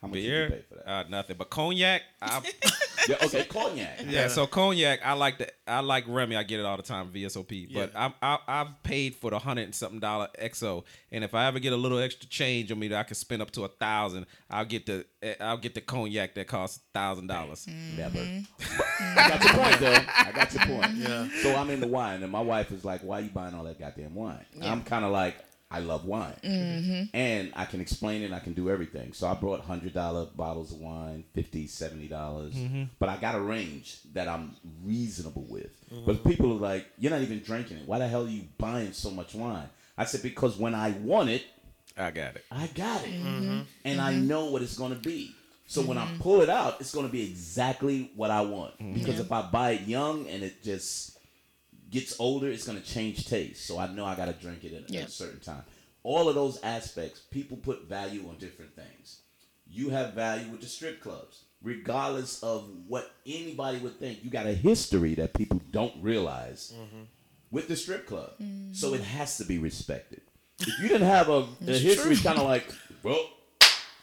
[0.00, 0.88] How much would you beer, pay for that?
[0.88, 1.36] uh, nothing.
[1.38, 2.42] But cognac, I,
[3.08, 4.00] yeah, okay, cognac.
[4.06, 4.28] yeah.
[4.28, 6.36] So cognac, I like the I like Remy.
[6.36, 7.72] I get it all the time VSOP.
[7.74, 8.10] But Yeah.
[8.22, 11.58] I, I I've paid for the hundred and something dollar XO, and if I ever
[11.58, 14.26] get a little extra change on me that I can spend up to a thousand,
[14.50, 17.66] I'll get the eh, I'll get the cognac that costs thousand dollars.
[17.96, 18.18] Never.
[18.18, 19.18] Mm-hmm.
[19.18, 20.12] I got your point though.
[20.16, 20.96] I got your point.
[20.96, 21.28] Yeah.
[21.42, 23.64] So I'm in the wine, and my wife is like, "Why are you buying all
[23.64, 25.36] that goddamn wine?" I'm kind of like,
[25.70, 27.16] "I love wine, Mm-hmm.
[27.16, 28.32] and I can explain it.
[28.32, 31.70] I can do everything." So I brought hundred dollar bottles of wine, 50 dollars.
[31.72, 32.82] 70 dollars, mm-hmm.
[32.98, 34.54] but I got a range that I'm
[34.84, 35.72] reasonable with.
[35.90, 36.06] Mm-hmm.
[36.06, 37.86] But people are like, "You're not even drinking it.
[37.88, 41.30] Why the hell are you buying so much wine?" I said, "Because when I want
[41.30, 41.42] it,
[41.96, 42.44] I got it.
[42.50, 43.28] I got it, Mm-hmm.
[43.42, 43.60] mm-hmm.
[43.84, 45.32] and I know what it's going to be.
[45.68, 48.74] So when I pull it out, it's going to be exactly what I want.
[48.94, 51.15] Because if I buy it young and it just
[51.90, 53.66] gets older, it's going to change taste.
[53.66, 55.02] So I know I got to drink it at, Yeah.
[55.02, 55.62] a certain time.
[56.02, 59.20] All of those aspects, people put value on different things.
[59.68, 64.22] You have value with the strip clubs, regardless of what anybody would think.
[64.22, 66.72] You got a history that people don't realize
[67.50, 68.30] with the strip club.
[68.72, 70.20] So it has to be respected.
[70.60, 72.72] If you didn't have a, a history, kind of like,
[73.02, 73.28] well,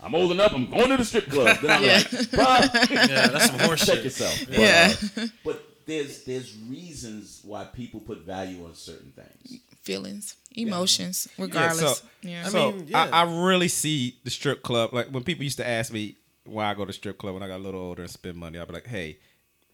[0.02, 1.58] I'm old enough, I'm going to the strip club.
[1.62, 1.94] Then I'm Yeah.
[1.94, 4.04] like, bruh, Yeah, that's some horse check shit.
[4.04, 4.38] yourself.
[4.48, 4.94] But, Yeah.
[5.18, 9.60] uh, but there's there's reasons why people put value on certain things.
[9.84, 11.98] Feelings, emotions, regardless.
[12.00, 12.44] so- Yeah.
[12.46, 13.10] I so mean, yeah.
[13.12, 14.94] I, I really see the strip club.
[14.94, 16.16] Like when people used to ask me
[16.46, 18.60] why I go to strip club when I got a little older and spend money,
[18.60, 19.18] I'd be like, hey,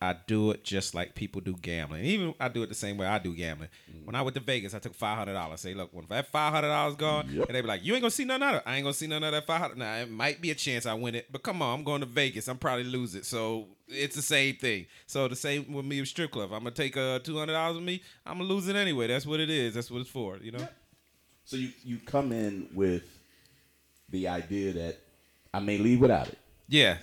[0.01, 2.05] I do it just like people do gambling.
[2.05, 3.69] Even I do it the same way I do gambling.
[3.91, 4.05] Mm.
[4.05, 5.59] When I went to Vegas, I took five hundred dollars.
[5.61, 7.47] Say, look, when that five hundred dollars gone, Yep.
[7.47, 8.63] and they be like, you ain't gonna see none of it.
[8.65, 9.77] I ain't gonna see none of that five hundred.
[9.77, 12.07] Now it might be a chance I win it, but come on, I'm going to
[12.07, 12.47] Vegas.
[12.47, 13.25] I'm probably lose it.
[13.25, 14.85] So it's the same thing.
[15.07, 16.51] So the same with me with strip club.
[16.53, 18.01] I'm gonna take uh two hundred dollars with me.
[18.25, 19.07] I'm gonna lose it anyway.
[19.07, 19.73] That's what it is.
[19.73, 20.37] That's what it's for.
[20.37, 20.67] You know.
[21.45, 23.03] So you you come in with
[24.09, 24.97] the idea that
[25.53, 26.37] I may leave without it.
[26.71, 26.97] Yeah.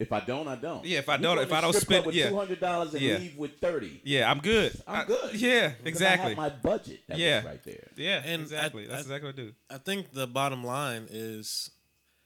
[0.00, 0.84] If I don't, I don't.
[0.84, 2.30] Yeah, if I You don't- if I don't spend- with yeah.
[2.30, 3.18] two hundred dollars and Yeah.
[3.18, 4.72] leave with thirty, Yeah, I'm good.
[4.84, 5.34] I'm I- good.
[5.40, 6.26] yeah, exactly.
[6.26, 7.00] I have my budget.
[7.06, 7.44] That Yeah.
[7.46, 7.88] right there.
[7.96, 8.84] yeah, And exactly.
[8.84, 9.52] I- That's I- exactly what I do.
[9.70, 11.70] I think the bottom line is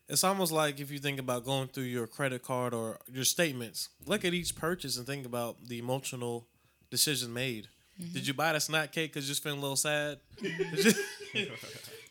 [0.09, 3.89] it's almost like if you think about going through your credit card or your statements,
[4.07, 6.47] look at each purchase and think about the emotional
[6.91, 7.69] decision made.
[8.13, 10.19] Did you buy the snack cake because you're just feeling a little sad?
[10.43, 10.85] Did
[11.35, 11.47] you,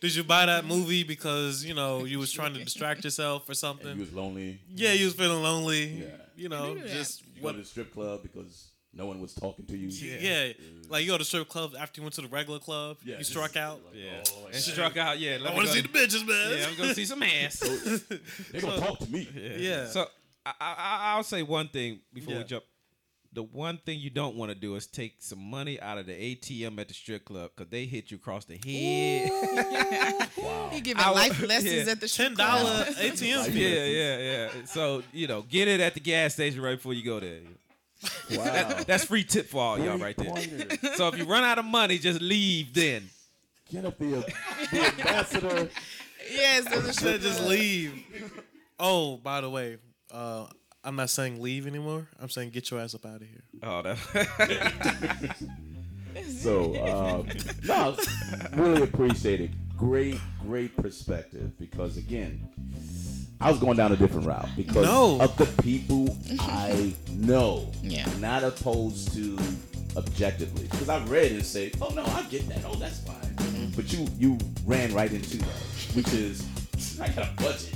[0.02, 3.52] did you buy that movie because you know you was trying to distract yourself or
[3.52, 3.94] And something?
[3.94, 4.60] you was lonely.
[4.74, 5.86] yeah, you was feeling lonely.
[5.86, 6.08] Yeah.
[6.36, 9.78] You know, just You go to the strip club because no one was talking to
[9.78, 9.90] you.
[9.90, 10.54] Yeah.
[10.90, 12.98] like you go to strip club after you went to the regular club.
[13.04, 13.18] Yeah.
[13.18, 13.82] You struck out.
[13.94, 15.20] Yeah, Oh, and struck out.
[15.20, 16.58] Yeah, I let me want to see the bitches, man.
[16.58, 17.60] Yeah, I'm gonna see some ass.
[18.52, 19.28] They're gonna talk to me.
[19.58, 19.88] Yeah.
[19.88, 20.06] So
[20.46, 22.64] I, I, I'll say one thing before we jump.
[23.34, 26.14] The one thing you don't want to do is take some money out of the
[26.14, 29.30] ATM at the strip club because they hit you across the head.
[30.38, 30.70] Wow.
[30.72, 31.92] He giving I life lessons yeah.
[31.92, 32.66] at the strip Ten club.
[32.66, 34.66] dollar ATM yeah, yeah, yeah.
[34.66, 37.40] So you know, get it at the gas station right before you go there.
[38.32, 38.44] Wow.
[38.44, 40.30] That- that's free tip for all y'all right there.
[40.30, 40.78] Pointer.
[40.96, 43.10] So if you run out of money, just leave then.
[43.72, 44.24] Get up the,
[44.72, 45.70] the ambassador.
[46.32, 47.94] Yes, there's a Said strip just leave.
[48.80, 49.78] Oh, by the way,
[50.12, 50.48] uh,
[50.84, 52.08] I'm not saying leave anymore.
[52.20, 53.44] I'm saying get your ass up out of here.
[53.64, 55.36] Oh, that.
[56.40, 57.28] So, um,
[57.66, 57.98] no,
[58.54, 59.50] really appreciate it.
[59.76, 62.48] Great, great perspective because again,
[63.42, 65.20] I was going down a different route because No.
[65.22, 68.08] of the people I know, Yeah.
[68.20, 69.38] not opposed to
[69.98, 70.64] objectively.
[70.70, 72.60] Because I've read and say, "Oh no, I get that.
[72.66, 73.76] Oh, that's fine." Mm-hmm.
[73.76, 75.62] But you you ran right into that,
[75.94, 76.44] which is
[77.00, 77.74] I got a budget,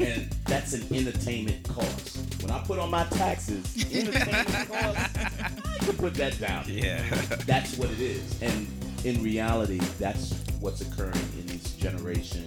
[0.00, 2.18] and that's an entertainment cost.
[2.42, 6.64] When I put on my taxes, entertainment cost, I can put that down.
[6.68, 7.02] yeah.
[7.46, 8.40] That's what it is.
[8.42, 8.66] And
[9.04, 12.44] in reality, that's what's occurring in this generation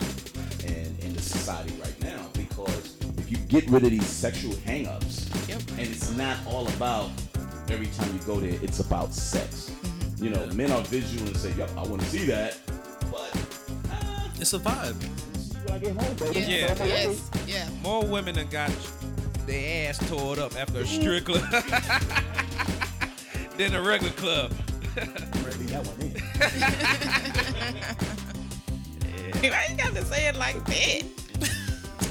[0.65, 2.22] and in the society right now.
[3.33, 5.61] Because if you get rid of these sexual hang-ups, Yep.
[5.71, 7.09] and it's not all about
[7.69, 9.71] every time you go there, it's about sex.
[10.17, 12.57] You know, men are visual and say, yep, I want to see that.
[13.11, 13.35] But
[13.91, 14.95] uh, It's a vibe.
[15.37, 16.39] see when I get home, baby.
[16.41, 16.85] Yes, Yeah.
[16.85, 17.69] yes, yeah.
[17.81, 18.71] More women than got
[19.45, 21.43] their ass tore up after a strip club
[23.57, 24.53] than a regular club.
[24.95, 26.13] Ready that one in.
[29.51, 31.03] Why you got to say it like that?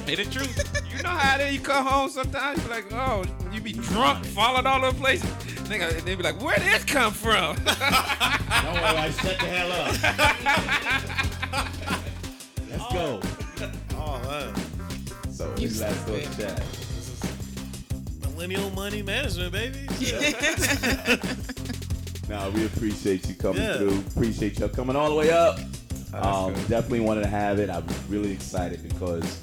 [0.07, 0.83] Hey, the truth.
[0.97, 1.55] You know how it is.
[1.55, 4.99] You come home sometimes, you be like, oh, you be drunk, falling all over the
[5.01, 5.23] place.
[5.69, 7.57] Nigga, they be like, where did this come from?
[7.65, 9.93] Don't worry, I shut the hell up.
[12.71, 13.21] Let's go.
[13.97, 14.55] Oh, man.
[15.33, 16.57] So, You his last thought stupid.
[16.57, 16.63] chat.
[18.33, 19.87] Millennial money management, baby.
[20.01, 21.17] Yeah.
[22.29, 23.77] Now we appreciate you coming Yeah.
[23.79, 23.99] through.
[24.15, 25.59] Appreciate you coming all the way up.
[26.11, 26.69] that's Um, good.
[26.69, 27.69] definitely wanted to have it.
[27.71, 29.39] I'm really excited because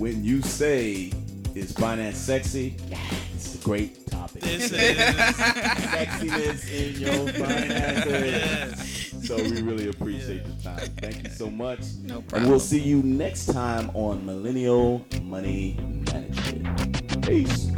[0.00, 1.12] when you say
[1.54, 2.74] is finance sexy,
[3.34, 4.40] it's a great topic.
[4.40, 9.12] This is Sexiness in your finances.
[9.20, 9.26] yes.
[9.28, 10.88] So we really appreciate the time.
[10.96, 11.80] Thank you so much.
[12.02, 12.42] No problem.
[12.42, 15.76] And we'll see you next time on Millennial Money
[16.10, 17.22] Management.
[17.26, 17.70] Peace.